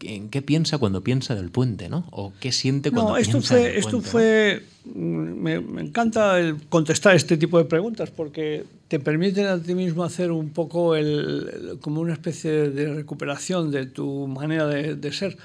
[0.00, 2.06] en qué piensa cuando piensa del puente, ¿no?
[2.12, 4.08] O qué siente cuando no, esto piensa fue, del esto puente.
[4.08, 4.64] fue,
[4.94, 10.04] me, me, encanta el contestar este tipo de preguntas porque te permiten a ti mismo
[10.04, 15.12] hacer un poco el, el, como una especie de recuperación de tu manera de, de
[15.12, 15.36] ser.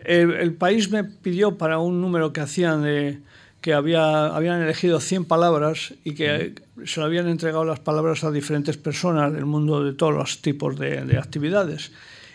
[0.00, 3.20] El, el, país me pidió para un número que hacían de
[3.62, 6.54] que había, habían elegido 100 palabras y que
[6.84, 11.16] se habían entregado las palabras a diferentes personas del mundo de todos los tipos de
[11.18, 11.92] actividades.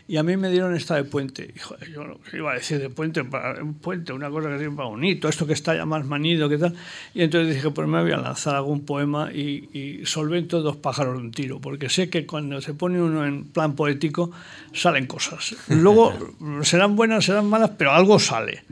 [0.10, 1.54] Y a mí me dieron esta de puente.
[1.62, 4.86] Joder, yo no iba a decir de puente, para, un puente, una cosa que siempre
[4.86, 6.74] bonito, esto que está ya más manido, que tal.
[7.14, 11.18] Y entonces dije, pues me voy a lanzar algún poema y, y solvento dos pájaros
[11.18, 14.32] de un tiro, porque sé que cuando se pone uno en plan poético
[14.74, 15.56] salen cosas.
[15.68, 16.14] Luego
[16.62, 18.64] serán buenas, serán malas, pero algo sale.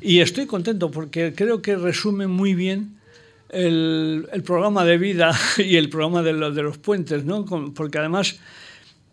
[0.00, 2.98] Y estoy contento porque creo que resume muy bien
[3.50, 7.44] el, el, programa de vida y el programa de, los, de los puentes, ¿no?
[7.74, 8.38] Porque además,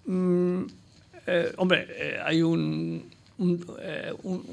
[0.06, 0.64] mm,
[1.28, 3.04] eh, hombre, eh, hay un,
[3.38, 4.44] un, eh, un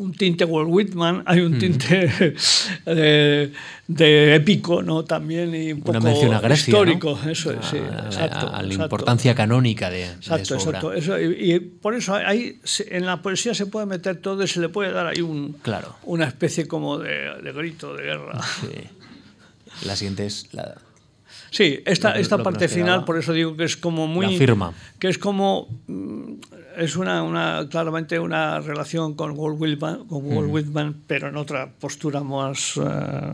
[0.00, 2.10] un tinte Walt Whitman, hay un tinte
[2.86, 3.52] de,
[3.86, 5.04] de, épico, ¿no?
[5.04, 7.30] También y un poco Grecia, histórico, ¿no?
[7.30, 8.48] eso es, sí, a, exacto.
[8.48, 8.82] A, la exacto.
[8.82, 10.92] importancia canónica de, exacto, de su exacto.
[10.94, 14.60] Eso, y, y, por eso hay, en la poesía se puede meter todo y se
[14.60, 15.94] le puede dar ahí un, claro.
[16.04, 18.40] una especie como de, de grito de guerra.
[18.62, 19.86] Sí.
[19.86, 20.78] La siguiente es la,
[21.50, 24.32] Sí, esta, esta lo parte final, por eso digo que es como muy...
[24.32, 24.72] La firma.
[24.98, 25.68] Que es como...
[25.88, 26.32] mm,
[26.78, 30.52] Es una, una claramente una relación con Walt Whitman, con Walt Mm.
[30.52, 32.74] Whitman pero en otra postura más...
[32.76, 33.32] eh,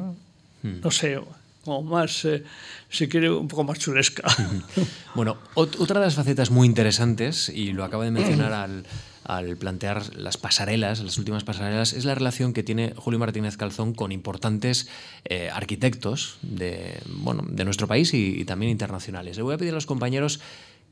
[0.62, 0.80] Mm.
[0.82, 1.20] No sé,
[1.64, 2.42] como más, eh,
[2.88, 4.22] si quiere, un poco más chulesca.
[5.14, 8.84] Bueno, ot- otra de las facetas muy interesantes, y lo acaba de mencionar al,
[9.26, 13.92] al plantear las pasarelas, las últimas pasarelas, es la relación que tiene Julio Martínez Calzón
[13.92, 14.88] con importantes
[15.24, 17.00] eh, arquitectos de,
[17.64, 19.36] nuestro país y, y también internacionales.
[19.36, 20.40] Le voy a pedir a los compañeros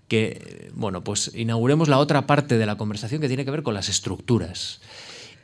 [0.09, 3.75] que bueno, pues inauguremos la otra parte de la conversación que tiene que ver con
[3.75, 4.81] las estructuras.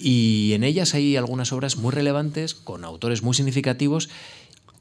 [0.00, 4.08] Y en ellas hay algunas obras muy relevantes, con autores muy significativos.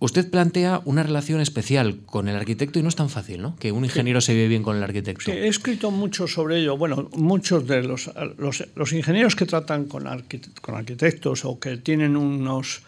[0.01, 3.57] Usted plantea una relación especial con el arquitecto y no es tan fácil, ¿no?
[3.57, 5.29] Que un ingeniero se vive bien con el arquitecto.
[5.31, 6.77] He escrito mucho sobre ello.
[6.77, 8.09] Bueno, muchos de los,
[8.93, 12.81] ingenieros que tratan con, arquit- con arquitectos o que tienen unos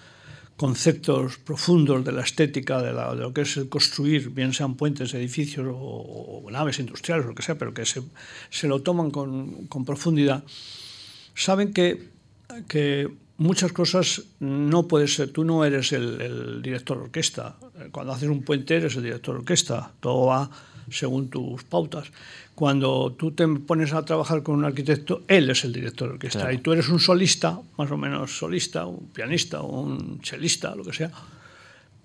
[0.55, 5.68] conceptos profundos de la estética, de, la- lo que es construir, bien sean puentes, edificios
[5.70, 10.43] o, naves industriales, lo que sea, pero que se, lo toman con, profundidad,
[11.36, 12.09] saben que
[13.42, 17.56] muchas cosas no puedes ser, tú no eres el, el director de orquesta.
[17.92, 20.50] Cuando haces un puente eres el director de orquesta, todo va
[20.89, 22.12] según tus pautas.
[22.54, 26.39] Cuando tú te pones a trabajar con un arquitecto, él es el director de orquesta
[26.42, 26.54] Claro.
[26.54, 30.94] y tú eres un solista, más o menos solista, un pianista, un chelista, lo que
[30.94, 31.12] sea.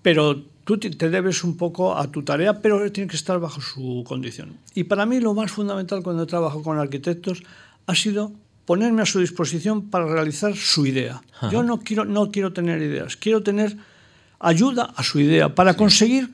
[0.01, 3.61] Pero tú te te debes un poco a tu tarea, pero tiene que estar bajo
[3.61, 4.57] su condición.
[4.73, 7.43] Y para mí lo más fundamental cuando trabajo con arquitectos
[7.85, 8.31] ha sido
[8.67, 11.21] ponerme a su disposición para realizar su idea.
[11.51, 13.77] Yo no quiero, no quiero tener ideas, quiero tener
[14.39, 16.29] ayuda a su idea para conseguir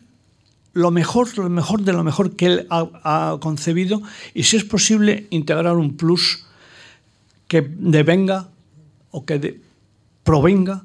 [0.73, 4.01] lo mejor, lo mejor de lo mejor que él ha, ha concebido
[4.33, 6.43] y si es posible integrar un plus
[7.47, 8.49] que devenga
[9.11, 9.61] o que de-
[10.23, 10.83] provenga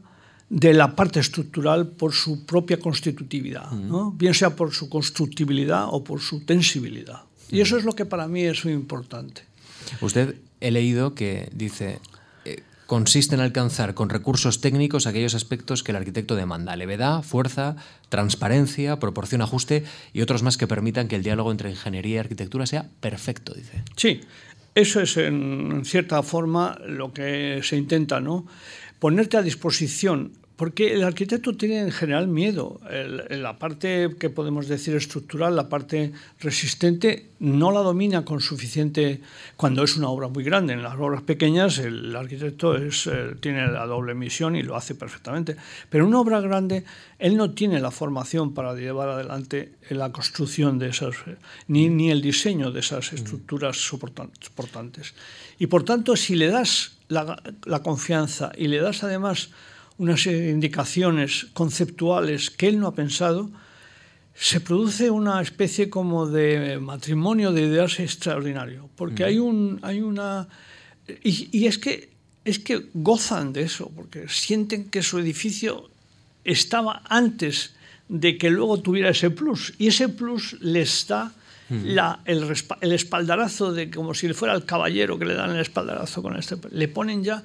[0.51, 4.13] de la parte estructural por su propia constitutividad, ¿no?
[4.13, 7.23] bien sea por su constructibilidad o por su tensibilidad.
[7.51, 9.43] Y eso es lo que para mí es muy importante.
[10.01, 12.01] Usted he leído que dice
[12.45, 17.77] eh, consiste en alcanzar con recursos técnicos aquellos aspectos que el arquitecto demanda: levedad, fuerza,
[18.09, 22.67] transparencia, proporción, ajuste y otros más que permitan que el diálogo entre ingeniería y arquitectura
[22.67, 23.83] sea perfecto, dice.
[23.97, 24.21] Sí,
[24.75, 28.47] eso es en, cierta forma lo que se intenta, ¿no?
[28.99, 32.81] Ponerte a disposición, porque el arquitecto tiene en general miedo.
[32.91, 39.21] El- la parte que podemos decir estructural, la parte resistente, no la domina con suficiente
[39.57, 40.73] cuando es una obra muy grande.
[40.73, 44.97] En las obras pequeñas el arquitecto es, eh, tiene la doble misión y lo hace
[44.97, 45.55] perfectamente.
[45.91, 46.83] Pero en una obra grande
[47.21, 51.15] él no tiene la formación para llevar adelante la construcción de esas,
[51.69, 55.15] ni, ni el diseño de esas estructuras soportan- soportantes.
[55.61, 59.51] Y por tanto, si le das la, la confianza y le das además
[59.99, 63.51] unas eh, indicaciones conceptuales que él no ha pensado,
[64.35, 70.49] se produce una especie como de matrimonio de ideas extraordinario, porque hay, un, hay una...
[71.25, 72.11] Y, y es, que,
[72.45, 75.91] es que gozan de eso, porque sienten que su edificio
[76.45, 77.75] estaba antes
[78.09, 81.33] de que luego tuviera ese plus, y ese plus les da
[81.71, 82.45] la- el,
[82.81, 86.57] el espaldarazo de como si fuera el caballero que le dan el espaldarazo con este,
[86.71, 87.43] le ponen ya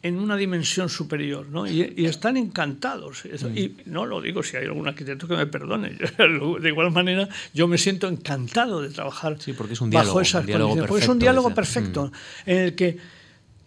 [0.00, 1.66] en una dimensión superior, ¿no?
[1.66, 3.24] Y, y están encantados.
[3.24, 5.90] Eso- Y no lo digo si hay algún arquitecto que me perdone.
[6.62, 10.20] De igual manera, yo me siento encantado de trabajar Sí, porque es un bajo diálogo,
[10.20, 10.88] esas un diálogo condiciones.
[10.88, 12.12] Porque es un perfecto, diálogo perfecto
[12.46, 12.98] en el que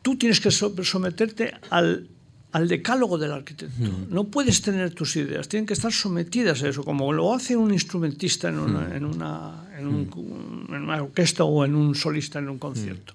[0.01, 2.07] tú tienes que so- someterte al,
[2.53, 3.75] al decálogo del arquitecto.
[4.09, 7.73] No puedes tener tus ideas, tienen que estar sometidas a eso, como lo hace un
[7.73, 12.47] instrumentista en una, en una, en un- en una orquesta o en un solista en
[12.47, 13.13] un concierto.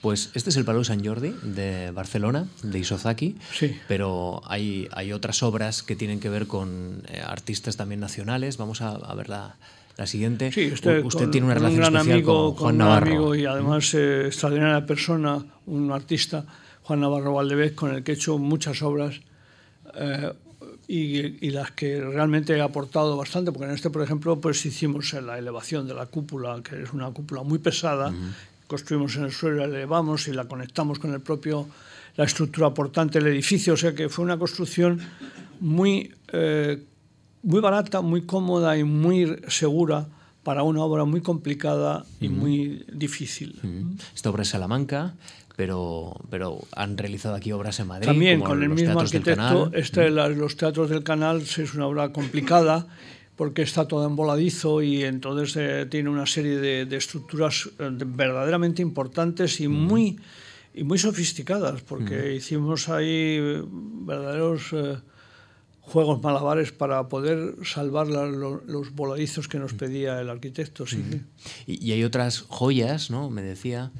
[0.00, 3.76] Pues este es el Palau Sant Jordi de Barcelona, de Isozaki, Sí.
[3.86, 8.56] pero hay, hay otras obras que tienen que ver con eh, artistas también nacionales.
[8.56, 9.56] Vamos a, a ver la,
[9.98, 10.52] la siguiente.
[10.52, 12.78] Sí, usted, Usted con- tiene una con relación un gran especial amigo, con Juan un
[12.78, 13.06] Navarro.
[13.08, 16.46] amigo y además eh, extraordinaria persona, un artista,
[16.84, 19.20] Juan Navarro Valdevez, con el que he hecho muchas obras
[19.96, 20.32] eh,
[20.88, 25.12] y, y las que realmente he aportado bastante, porque en este, por ejemplo, pues hicimos
[25.12, 28.12] la elevación de la cúpula, que es una cúpula muy pesada,
[28.74, 31.66] construimos en el suelo, la elevamos y la conectamos con el propio,
[32.16, 35.00] la estructura portante del edificio, o sea que fue una construcción
[35.60, 36.14] muy...
[36.32, 36.78] eh,
[37.42, 40.06] muy barata, muy cómoda y muy segura
[40.42, 43.58] para una obra muy complicada y muy difícil.
[44.14, 45.14] Esta obra es Salamanca,
[45.56, 48.06] pero, pero han realizado aquí obras en Madrid.
[48.06, 49.70] También con el mismo arquitecto.
[49.72, 52.86] Este, Los Teatros del Canal es una obra complicada
[53.40, 58.82] porque está todo en voladizo y entonces eh, tiene una serie de, estructuras eh, verdaderamente
[58.82, 60.20] importantes y muy,
[60.74, 64.74] y muy sofisticadas, porque hicimos ahí eh, verdaderos
[65.80, 70.86] juegos malabares para poder salvar los voladizos que nos pedía el arquitecto.
[70.86, 71.02] Sí.
[71.66, 73.30] Y, hay otras joyas, ¿no?
[73.30, 73.90] Me decía.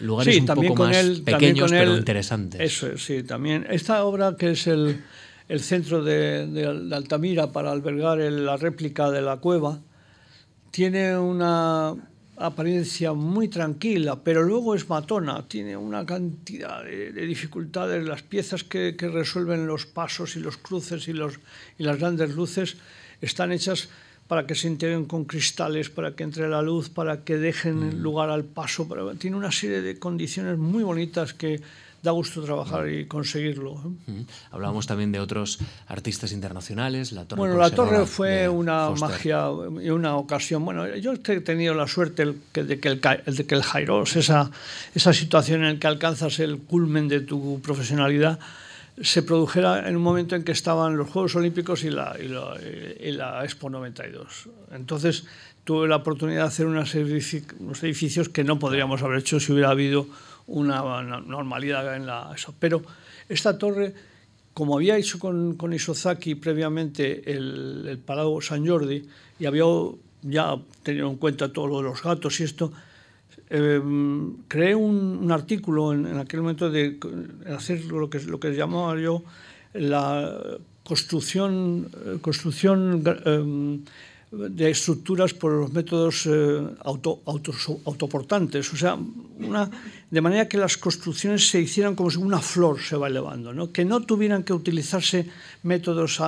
[0.00, 2.60] Lugares un poco más pequeños pero interesantes.
[2.60, 3.66] Eso, sí, también.
[3.70, 5.02] Esta obra que es el,
[5.48, 9.80] el centro de, de, Altamira para albergar la réplica de la cueva,
[10.70, 11.94] tiene una
[12.36, 18.94] apariencia muy tranquila, pero luego es matona, tiene una cantidad de, dificultades, las piezas que,
[18.98, 21.38] resuelven los pasos y los cruces y, los,
[21.78, 22.76] y las grandes luces
[23.20, 23.88] están hechas
[24.28, 28.02] para que se integren con cristales, para que entre la luz, para que dejen mm.
[28.02, 28.86] lugar al paso.
[29.18, 31.60] Tiene una serie de condiciones muy bonitas que
[32.06, 33.82] da gusto trabajar y conseguirlo.
[34.06, 34.24] ¿eh?
[34.52, 37.10] Hablábamos también de otros artistas internacionales.
[37.10, 39.48] La torre bueno, la torre fue una magia
[39.82, 40.64] y una ocasión.
[40.64, 44.50] Bueno, yo he tenido la suerte de que el, de que el Jairos, esa,
[44.94, 48.38] esa situación en la que alcanzas el culmen de tu profesionalidad,
[49.02, 52.54] se produjera en un momento en que estaban los Juegos Olímpicos y la, y la,
[53.00, 54.48] y la Expo 92.
[54.72, 55.24] Entonces
[55.64, 60.06] tuve la oportunidad de hacer unos edificios que no podríamos haber hecho si hubiera habido
[60.46, 62.54] una normalidad en la, eso.
[62.58, 62.82] Pero
[63.28, 63.94] esta torre,
[64.54, 69.06] como había hecho con, con Isozaki previamente el, el Palau San Jordi,
[69.38, 69.64] y había
[70.22, 72.72] ya tenido en cuenta todo lo de los gatos y esto,
[73.48, 73.80] eh,
[74.48, 76.98] creé un, artículo en, aquel momento de
[77.54, 79.22] hacer lo que, lo que llamaba yo
[79.72, 83.78] la construcción, eh, construcción eh,
[84.36, 87.22] de estructuras por los métodos eh, auto,
[87.84, 88.94] autoportantes, o sea,
[89.38, 89.70] una,
[90.10, 93.72] de manera que las construcciones se hicieran como si una flor se va elevando, ¿no?
[93.72, 95.26] que no tuvieran que utilizarse
[95.62, 96.20] métodos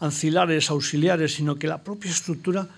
[0.00, 2.68] ancilares, auxiliares, sino que la propia estructura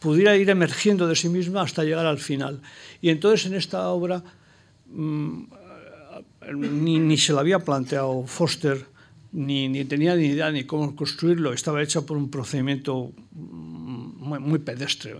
[0.00, 2.60] pudiera ir emergiendo de sí misma hasta llegar al final.
[3.00, 4.22] Y entonces en esta obra
[4.90, 5.44] mmm,
[6.56, 8.86] ni, ni se la había planteado Foster,
[9.32, 13.12] ni, ni tenía ni idea ni cómo construirlo, estaba hecha por un procedimiento
[14.40, 15.14] muy, muy pedestre.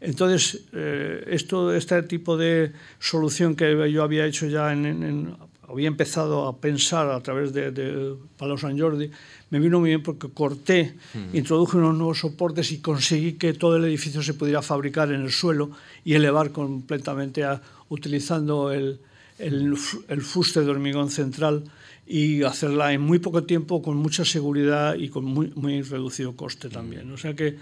[0.00, 5.36] Entonces, eh, esto, este tipo de solución que yo había hecho ya, en, en,
[5.68, 9.10] había empezado a pensar a través de, de Palau San Jordi,
[9.50, 11.36] me vino muy bien porque corté, mm.
[11.36, 15.30] introduje unos nuevos soportes y conseguí que todo el edificio se pudiera fabricar en el
[15.30, 15.70] suelo
[16.04, 19.00] y elevar completamente a, utilizando el,
[19.38, 19.76] el,
[20.08, 21.64] el fuste de hormigón central
[22.06, 26.68] y hacerla en muy poco tiempo con mucha seguridad y con muy, muy reducido coste
[26.68, 27.10] también.
[27.10, 27.56] O sea que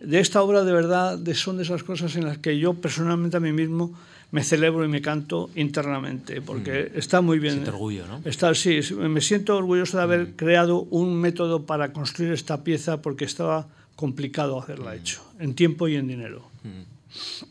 [0.00, 3.40] de esta obra de verdad son de esas cosas en las que yo personalmente a
[3.40, 3.94] mí mismo
[4.30, 6.98] me celebro y me canto internamente, porque mm.
[6.98, 7.54] está muy bien.
[7.54, 8.20] Siento orgullo, ¿no?
[8.24, 10.32] Está, sí, me siento orgulloso de haber mm.
[10.36, 14.94] creado un método para construir esta pieza porque estaba complicado hacerla mm.
[14.94, 16.42] hecho, en tiempo y en dinero.
[16.62, 17.46] Mm.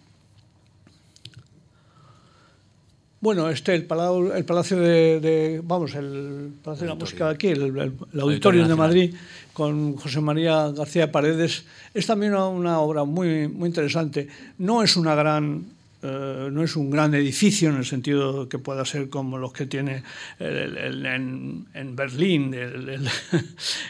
[3.20, 7.47] Bueno, este, el, palacio, el palacio de, vamos, el Palacio de la Música de aquí,
[7.47, 9.15] el, Auditorio de Madrid,
[9.53, 11.65] con José María García Paredes,
[11.95, 14.28] es también una, obra muy, muy interesante.
[14.59, 15.65] No es una gran
[16.03, 19.65] eh, no es un gran edificio en el sentido que pueda ser como los que
[19.65, 20.03] tiene
[20.38, 23.01] en, en, Berlín, el,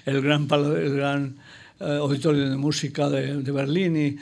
[0.05, 1.35] el, gran, el gran
[1.81, 4.17] eh, auditorio de música de, de Berlín y,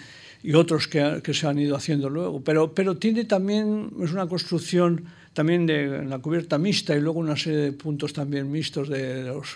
[0.45, 2.43] y otros que, que, se han ido haciendo luego.
[2.43, 7.35] Pero, pero tiene también, es una construcción también de la cubierta mixta y luego una
[7.35, 9.55] serie de puntos también mixtos de los...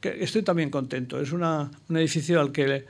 [0.00, 1.20] Que estoy también contento.
[1.20, 2.86] Es una, un edificio al que,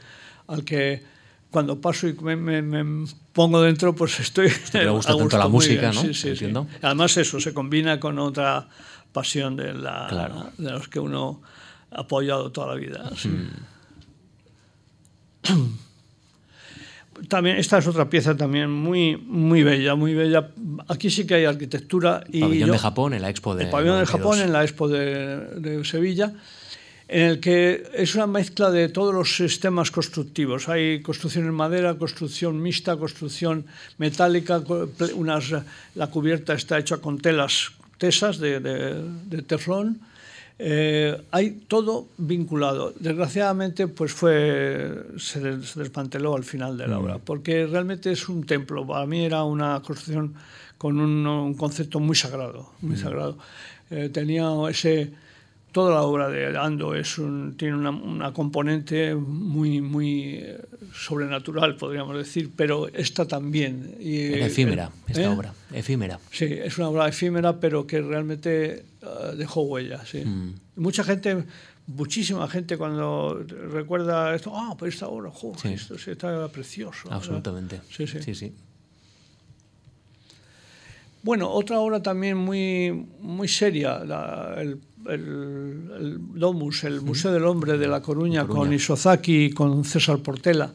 [0.47, 1.03] al que
[1.51, 4.49] cuando paso y me, me, me pongo dentro, pues estoy...
[4.73, 6.01] Me gusta tanto la música, ¿no?
[6.01, 6.51] Sí, sí, sí,
[6.81, 8.67] Además eso, se combina con otra
[9.13, 10.53] pasión de, la, claro.
[10.57, 11.43] de los que uno
[11.91, 13.11] ha apoyado toda la vida.
[13.15, 13.29] Sí.
[13.29, 13.51] Mm.
[17.29, 20.51] también esta es otra pieza también muy muy bella, muy bella.
[20.89, 23.71] Aquí sí que hay arquitectura y pabellón yo, de Japón en la Expo de el
[23.71, 26.33] pabellón de Japón en la Expo de, de, Sevilla,
[27.09, 30.69] en el que es una mezcla de todos los sistemas constructivos.
[30.69, 33.65] Hay construcción en madera, construcción mixta, construcción
[33.99, 34.63] metálica,
[35.15, 35.53] unas,
[35.95, 40.01] la cubierta está hecha con telas tesas de, de, de teflón
[40.63, 42.93] eh, hay todo vinculado.
[43.01, 48.87] Desgraciadamente, pues fue se, desmanteló al final de la obra, porque realmente es un templo.
[48.87, 50.35] Para mí era una construcción
[50.77, 52.99] con un, un concepto muy sagrado, muy mm.
[52.99, 53.39] sagrado.
[53.91, 55.13] Eh, tenía ese
[55.73, 60.61] toda la obra de Ando es un, tiene una, una, componente muy, muy eh,
[60.93, 63.97] sobrenatural, podríamos decir, pero esta también.
[64.01, 65.29] Y, efímera, esta ¿eh?
[65.29, 66.19] obra, efímera.
[66.31, 70.05] Sí, es una obra efímera, pero que realmente uh, dejó huella.
[70.05, 70.25] Sí.
[70.25, 70.55] Mm.
[70.77, 71.45] Mucha gente,
[71.87, 75.69] muchísima gente cuando recuerda esto, ah, pues esta obra, joder, sí.
[75.69, 77.11] esto sí, está precioso.
[77.11, 77.81] Absolutamente.
[77.91, 78.23] Sí, sí.
[78.23, 78.53] sí, sí.
[81.23, 87.45] Bueno, otra obra también muy, muy seria, la, el el, el Domus, el Museo del
[87.45, 90.73] Hombre de La Coruña, Coruña, con Isozaki y con César Portela.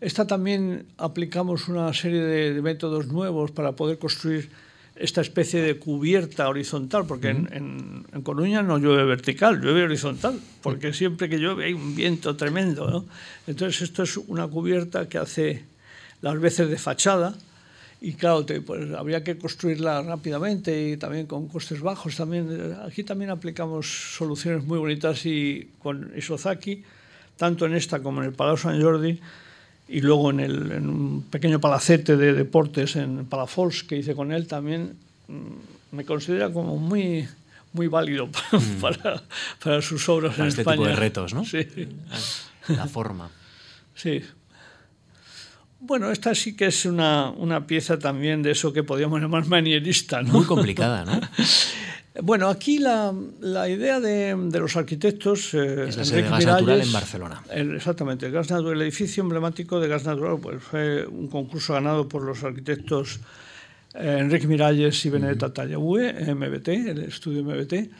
[0.00, 4.50] Esta también aplicamos una serie de, de, métodos nuevos para poder construir
[4.96, 10.38] esta especie de cubierta horizontal, porque en, en, en, Coruña no llueve vertical, llueve horizontal,
[10.62, 12.88] porque siempre que llueve hay un viento tremendo.
[12.88, 13.04] ¿no?
[13.46, 15.64] Entonces esto es una cubierta que hace
[16.20, 17.34] las veces de fachada,
[18.04, 22.14] y claro, te, pues, habría que construirla rápidamente y también con costes bajos.
[22.14, 26.84] También, aquí también aplicamos soluciones muy bonitas y con Isozaki,
[27.38, 29.18] tanto en esta como en el Palau Sant Jordi,
[29.88, 34.32] y luego en, el, en un pequeño palacete de deportes en Palafols que hice con
[34.32, 34.98] él también,
[35.28, 37.26] mm, me considera como muy,
[37.72, 38.80] muy válido para, mm.
[38.82, 39.22] para,
[39.64, 40.76] para sus obras para en este España.
[40.76, 41.42] tipo de retos, ¿no?
[41.46, 41.66] Sí.
[42.68, 43.30] La forma.
[43.94, 44.22] Sí,
[45.86, 50.22] bueno, esta sí que es una, una, pieza también de eso que podríamos llamar manierista.
[50.22, 50.32] ¿no?
[50.32, 51.20] Muy complicada, ¿no?
[52.22, 55.54] bueno, aquí la, la idea de, de, los arquitectos...
[55.54, 57.42] Eh, es la sede de Gas Miralles, Natural en Barcelona.
[57.50, 61.74] El, exactamente, el, gas natural, el edificio emblemático de Gas Natural pues, fue un concurso
[61.74, 63.20] ganado por los arquitectos
[63.94, 65.54] eh, Enrique Miralles y Benedetta uh -huh.
[65.54, 67.90] Tallabue, MBT, el estudio MBT,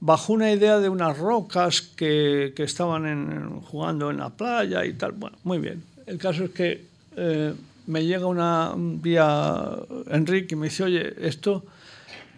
[0.00, 4.92] bajo una idea de unas rocas que, que estaban en, jugando en la playa y
[4.92, 5.12] tal.
[5.12, 5.82] Bueno, muy bien.
[6.06, 7.54] El caso es que eh,
[7.86, 9.70] me llega una, un día
[10.10, 11.64] Enrique y me dice, oye, esto,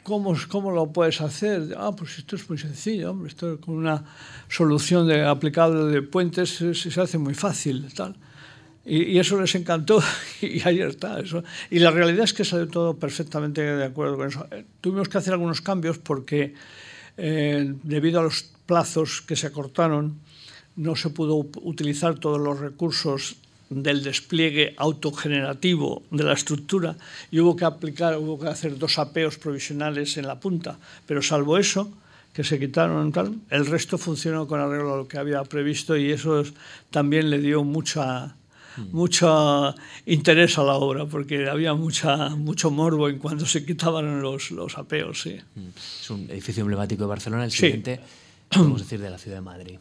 [0.02, 1.74] ¿cómo, ¿cómo lo puedes hacer?
[1.78, 4.04] Ah, pues esto es muy sencillo, hombre, esto con una
[4.48, 8.16] solución de, aplicable de puentes se, se hace muy fácil, tal.
[8.86, 10.00] Y, eso les encantó
[10.40, 11.18] y ahí está.
[11.18, 11.42] Eso.
[11.70, 14.46] Y la realidad es que salió todo perfectamente de acuerdo con eso.
[14.52, 16.54] Eh, tuvimos que hacer algunos cambios porque
[17.16, 20.20] eh, debido a los plazos que se acortaron,
[20.76, 23.36] no se pudo utilizar todos los recursos
[23.68, 26.96] del despliegue autogenerativo de la estructura
[27.30, 30.78] y hubo que aplicar, hubo que hacer dos apeos provisionales en la punta.
[31.06, 31.90] Pero salvo eso,
[32.32, 36.12] que se quitaron tal, el resto funcionó con arreglo a lo que había previsto y
[36.12, 36.44] eso
[36.90, 38.36] también le dio mucha,
[38.76, 38.92] mm.
[38.92, 44.50] mucho interés a la obra, porque había mucha, mucho morbo en cuando se quitaban los,
[44.50, 45.22] los apeos.
[45.22, 45.38] Sí.
[45.54, 45.68] Mm.
[45.76, 48.58] Es un edificio emblemático de Barcelona, el siguiente, sí.
[48.58, 49.78] podemos decir, de la ciudad de Madrid.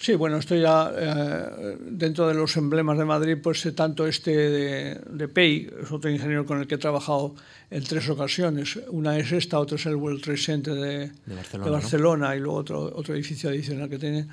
[0.00, 4.94] Sí, bueno, estoy ya eh, dentro de los emblemas de Madrid, pues tanto este de,
[4.94, 7.34] de Pei, es otro ingeniero con el que he trabajado
[7.70, 8.78] en tres ocasiones.
[8.88, 12.34] Una es esta, otra es el World Trade Center de, de Barcelona, de Barcelona ¿no?
[12.34, 14.26] y luego otro, otro edificio adicional que tiene.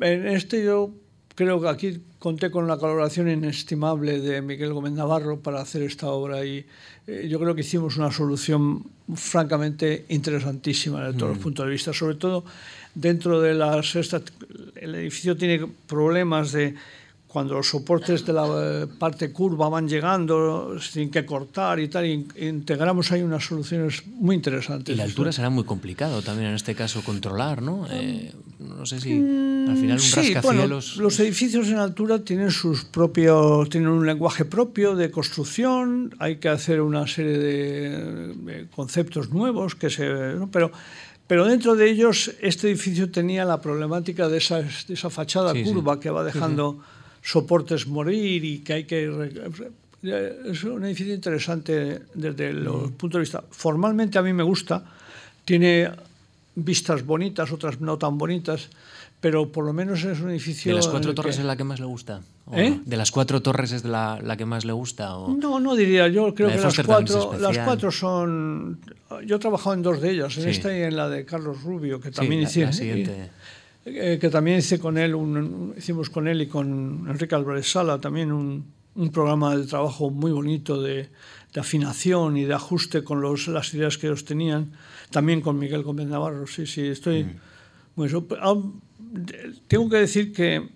[0.00, 0.90] En este yo
[1.36, 6.08] creo que aquí conté con la colaboración inestimable de Miguel Gómez Navarro para hacer esta
[6.08, 6.66] obra y
[7.06, 8.84] eh, yo creo que hicimos una solución
[9.14, 11.34] francamente interesantísima desde todos mm.
[11.34, 12.44] los puntos de vista, sobre todo
[12.94, 13.94] dentro de las...
[14.76, 16.74] El edificio tiene problemas de
[17.32, 22.04] cuando los soportes de la eh, parte curva van llegando, sin que cortar y tal,
[22.04, 24.92] y integramos ahí unas soluciones muy interesantes.
[24.92, 27.86] Y la altura será muy complicado también en este caso controlar, ¿no?
[27.88, 30.42] Eh, no sé si al final un sí, rascacielos...
[30.96, 36.38] Bueno, los edificios en altura tienen sus propios, tienen un lenguaje propio de construcción, hay
[36.38, 40.04] que hacer una serie de, de conceptos nuevos que se...
[40.34, 40.50] ¿no?
[40.50, 40.72] Pero
[41.30, 45.62] pero dentro de ellos, este edificio tenía la problemática de esa, de esa fachada sí,
[45.62, 46.00] curva sí.
[46.00, 46.82] que va dejando
[47.22, 49.04] soportes morir y que hay que...
[50.02, 53.44] Es un edificio interesante desde los puntos de vista.
[53.48, 54.82] Formalmente a mí me gusta,
[55.44, 55.92] tiene
[56.56, 58.68] vistas bonitas, otras no tan bonitas,
[59.20, 60.72] pero por lo menos es un edificio...
[60.72, 61.42] ¿De las cuatro torres que...
[61.42, 62.22] es la que más le gusta?
[62.52, 62.80] ¿Eh?
[62.84, 65.16] ¿De las cuatro torres es la, la que más le gusta?
[65.16, 65.34] O...
[65.34, 66.08] No, no diría.
[66.08, 68.80] Yo creo que las cuatro, las cuatro son...
[69.26, 70.50] Yo he trabajado en dos de ellas, en sí.
[70.50, 73.04] esta y en la de Carlos Rubio, que también sí, hice...
[73.04, 73.30] La.
[73.84, 77.98] Eh, que también hice con él, un, hicimos con él y con Enrique Álvarez Sala
[77.98, 81.08] también un, un programa de trabajo muy bonito de,
[81.52, 84.72] de afinación y de ajuste con los, las ideas que ellos tenían,
[85.10, 86.46] también con Miguel Gómez Navarro.
[86.46, 87.24] Sí, sí, estoy...
[87.24, 87.40] Mm.
[87.96, 88.24] Bueno,
[89.68, 90.68] tengo que decir que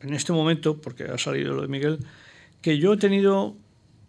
[0.00, 1.98] en este momento, porque ha salido lo de Miguel,
[2.62, 3.54] que yo he tenido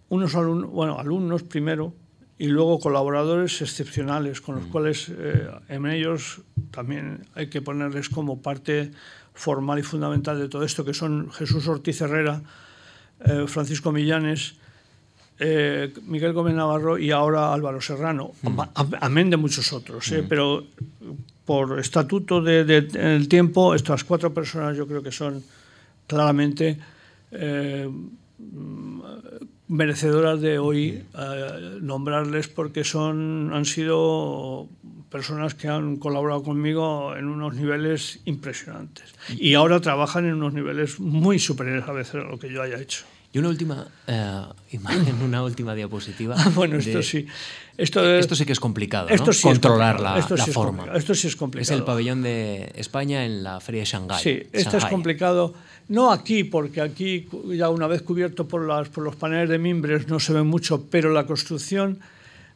[0.09, 1.93] unos alumnos, bueno, alumnos primero
[2.37, 4.69] y luego colaboradores excepcionales con los mm.
[4.69, 6.41] cuales eh, en ellos
[6.71, 8.91] también hay que ponerles como parte
[9.33, 12.41] formal y fundamental de todo esto, que son Jesús Ortiz Herrera,
[13.25, 14.55] eh, Francisco Millanes,
[15.39, 18.59] eh, Miguel Gómez Navarro y ahora Álvaro Serrano, mm.
[19.01, 20.27] amén de muchos otros, eh, mm.
[20.27, 20.65] pero
[21.45, 25.43] por estatuto del tiempo, estas cuatro personas yo creo que son
[26.07, 26.77] claramente
[27.31, 27.89] eh,
[29.67, 34.67] merecedoras de hoy eh, nombrarles porque son, han sido
[35.09, 40.99] personas que han colaborado conmigo en unos niveles impresionantes y ahora trabajan en unos niveles
[40.99, 43.05] muy superiores a veces a lo que yo haya hecho.
[43.33, 46.35] Y una última eh, imagen, una última diapositiva.
[46.41, 47.27] Ah, bueno, esto sí.
[47.81, 49.25] Esto, esto, sí que es complicado, ¿no?
[49.41, 50.85] Controlar la, forma.
[50.93, 51.73] esto sí es complicado.
[51.73, 54.21] Es el pabellón de España en la Feria de Shanghái.
[54.21, 55.53] Sí, esto es complicado.
[55.87, 60.07] No aquí, porque aquí ya una vez cubierto por, las, por los paneles de mimbres
[60.07, 61.99] no se ve mucho, pero la construcción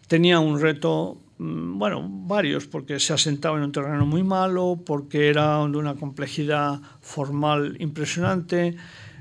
[0.08, 5.30] tenía un reto, mm, bueno, varios, porque se asentaba en un terreno muy malo, porque
[5.30, 8.76] era de una complejidad formal impresionante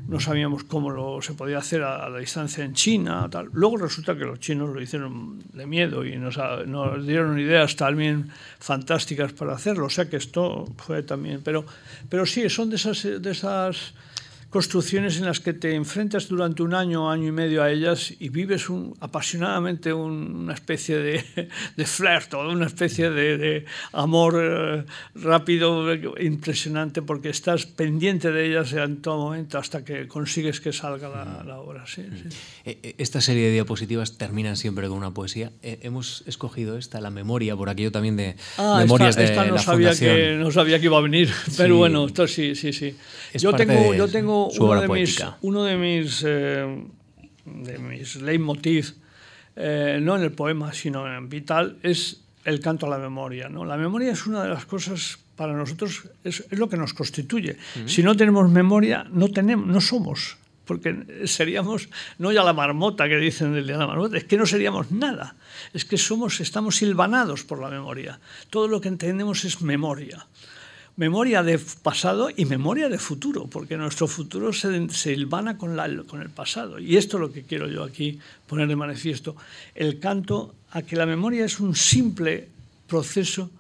[0.07, 3.26] no sabíamos cómo lo, se podía hacer a, la distancia en China.
[3.30, 3.48] Tal.
[3.52, 6.36] Luego resulta que los chinos lo hicieron de miedo y nos,
[7.07, 9.86] dieron ideas también fantásticas para hacerlo.
[9.86, 11.40] O sea que esto fue también.
[11.42, 11.64] Pero,
[12.09, 13.94] pero sí, son de esas, de esas
[14.55, 18.28] construcciones en las que te enfrentas durante un año, año y medio a ellas y
[18.28, 21.24] vives un, apasionadamente una especie de,
[21.76, 24.84] de flirt o una especie de, amor eh,
[25.16, 31.09] rápido, impresionante, porque estás pendiente de ellas en todo momento hasta que consigues que salga
[31.44, 31.84] la, obra.
[31.88, 32.02] Sí,
[32.64, 35.50] eh, eh, Esta serie de diapositivas terminan siempre con una poesía.
[35.62, 39.61] hemos escogido esta, la memoria, por aquello también de ah, memorias esta, de no la
[39.61, 40.14] sabía fundación.
[40.14, 42.94] Que, no sabía que iba a venir, pero bueno, esto sí, sí, sí.
[43.34, 46.84] yo tengo, yo tengo uno, de mis, uno de mis, eh,
[47.45, 48.95] de mis leitmotiv,
[49.57, 53.49] eh, no en el poema, sino en Vital, es el canto a la memoria.
[53.49, 53.64] ¿no?
[53.64, 57.57] La memoria es una de las cosas, para nosotros, es, es lo que nos constituye.
[57.86, 61.88] Si no tenemos memoria, no, tenemos, no somos porque seríamos
[62.18, 64.90] no ya la marmota que dicen del día de la marmota, es que no seríamos
[64.90, 65.36] nada.
[65.72, 68.18] Es que somos, estamos silvanados por la memoria.
[68.49, 70.26] Todo lo que entendemos es memoria
[70.97, 75.88] memoria de pasado y memoria de futuro, porque nuestro futuro se, se hilvana con, la,
[76.05, 76.78] con el pasado.
[76.78, 79.34] Y esto es lo que quiero yo aquí poner de manifiesto.
[79.74, 82.49] El canto a que la memoria es un simple
[82.86, 83.51] proceso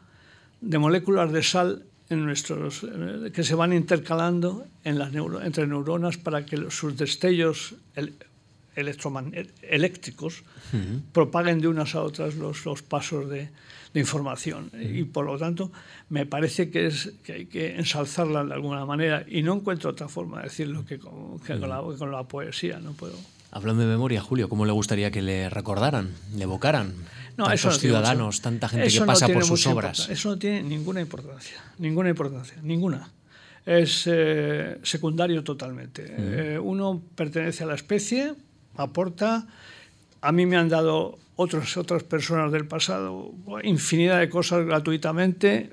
[0.60, 2.86] de moléculas de sal en nuestros,
[3.32, 5.12] que se van intercalando en las
[5.42, 7.74] entre neuronas para que sus destellos
[9.62, 10.42] eléctricos
[11.12, 13.48] propaguen de unas a otras los, los pasos de,
[13.94, 14.70] de información.
[14.78, 15.70] Y por lo tanto,
[16.10, 20.08] me parece que, es, que hay que ensalzarla de alguna manera y no encuentro otra
[20.08, 22.80] forma de decirlo que con, con, la, poesía.
[22.80, 23.14] No puedo.
[23.52, 26.92] Hablando de memoria, Julio, ¿cómo le gustaría que le recordaran, le evocaran?
[27.36, 30.08] No, Tantos ciudadanos, tanta gente que pasa por sus obras.
[30.08, 33.08] Eso no tiene ninguna importancia, ninguna importancia, ninguna.
[33.64, 36.04] Es eh, secundario totalmente.
[36.06, 38.34] Eh, uno pertenece a la especie,
[38.76, 39.46] aporta.
[40.24, 45.70] A mí me han dado otras, otras personas del pasado, infinidad de cosas gratuitamente,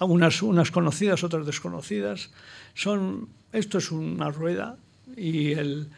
[0.00, 2.30] unas, unas conocidas, otras desconocidas.
[2.74, 4.76] Son, esto es una rueda
[5.16, 5.88] y el,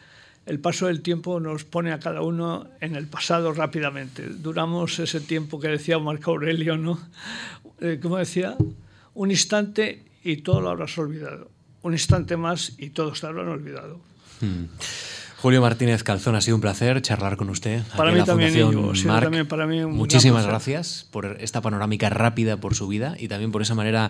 [0.45, 4.27] el paso del tiempo nos pone a cada uno en el pasado rápidamente.
[4.29, 6.97] Duramos ese tiempo que decía Marco Aurelio, ¿no?
[7.81, 8.55] Eh, como decía,
[9.13, 11.51] un instante y todo lo habrás olvidado.
[11.81, 13.99] Un instante más y todos te habrán olvidado.
[14.39, 14.67] Hmm.
[15.43, 17.81] Julio Martínez Calzón, ha sido un placer charlar con usted.
[17.97, 18.53] Para mí también,
[19.03, 23.61] también para mí Muchísimas gracias por esta panorámica rápida por su vida y también por
[23.61, 24.09] esa manera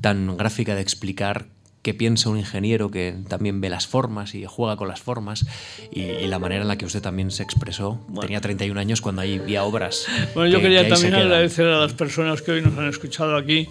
[0.00, 1.46] tan gráfica de explicar
[1.82, 5.44] qué piensa un ingeniero que también ve las formas y juega con las formas
[5.90, 8.00] y, la manera en la que usted también se expresó.
[8.20, 10.06] Tenía 31 años cuando ahí había obras.
[10.34, 13.68] Bueno, yo quería también agradecer a las personas que hoy nos han escuchado aquí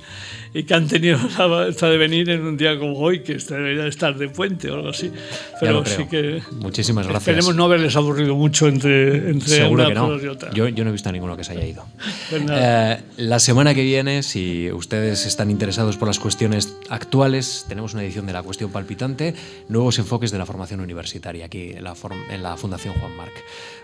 [0.54, 1.18] y que han tenido
[1.68, 4.90] esta de venir en un día como hoy, que debería estar de puente o algo
[4.90, 5.12] así.
[5.60, 6.42] Pero sí que.
[6.52, 7.30] Muchísimas gracias.
[7.30, 10.52] Esperemos no haberles aburrido mucho entre, entre una y otra.
[10.54, 11.86] Yo, yo, no he visto a ninguno que se haya ido.
[12.30, 17.94] Pues eh, la semana que viene, si ustedes están interesados por las cuestiones actuales, tenemos
[18.02, 19.36] una edición de La Cuestión Palpitante,
[19.70, 21.96] nuevos enfoques de la formación universitaria aquí en la,
[22.30, 23.34] en la Fundación Juan Marc.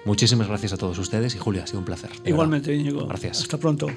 [0.06, 2.10] Muchísimas gracias a todos ustedes y Julia, ha sido un placer.
[2.26, 3.06] Igualmente, Íñigo.
[3.06, 3.42] Gracias.
[3.42, 3.88] Hasta pronto.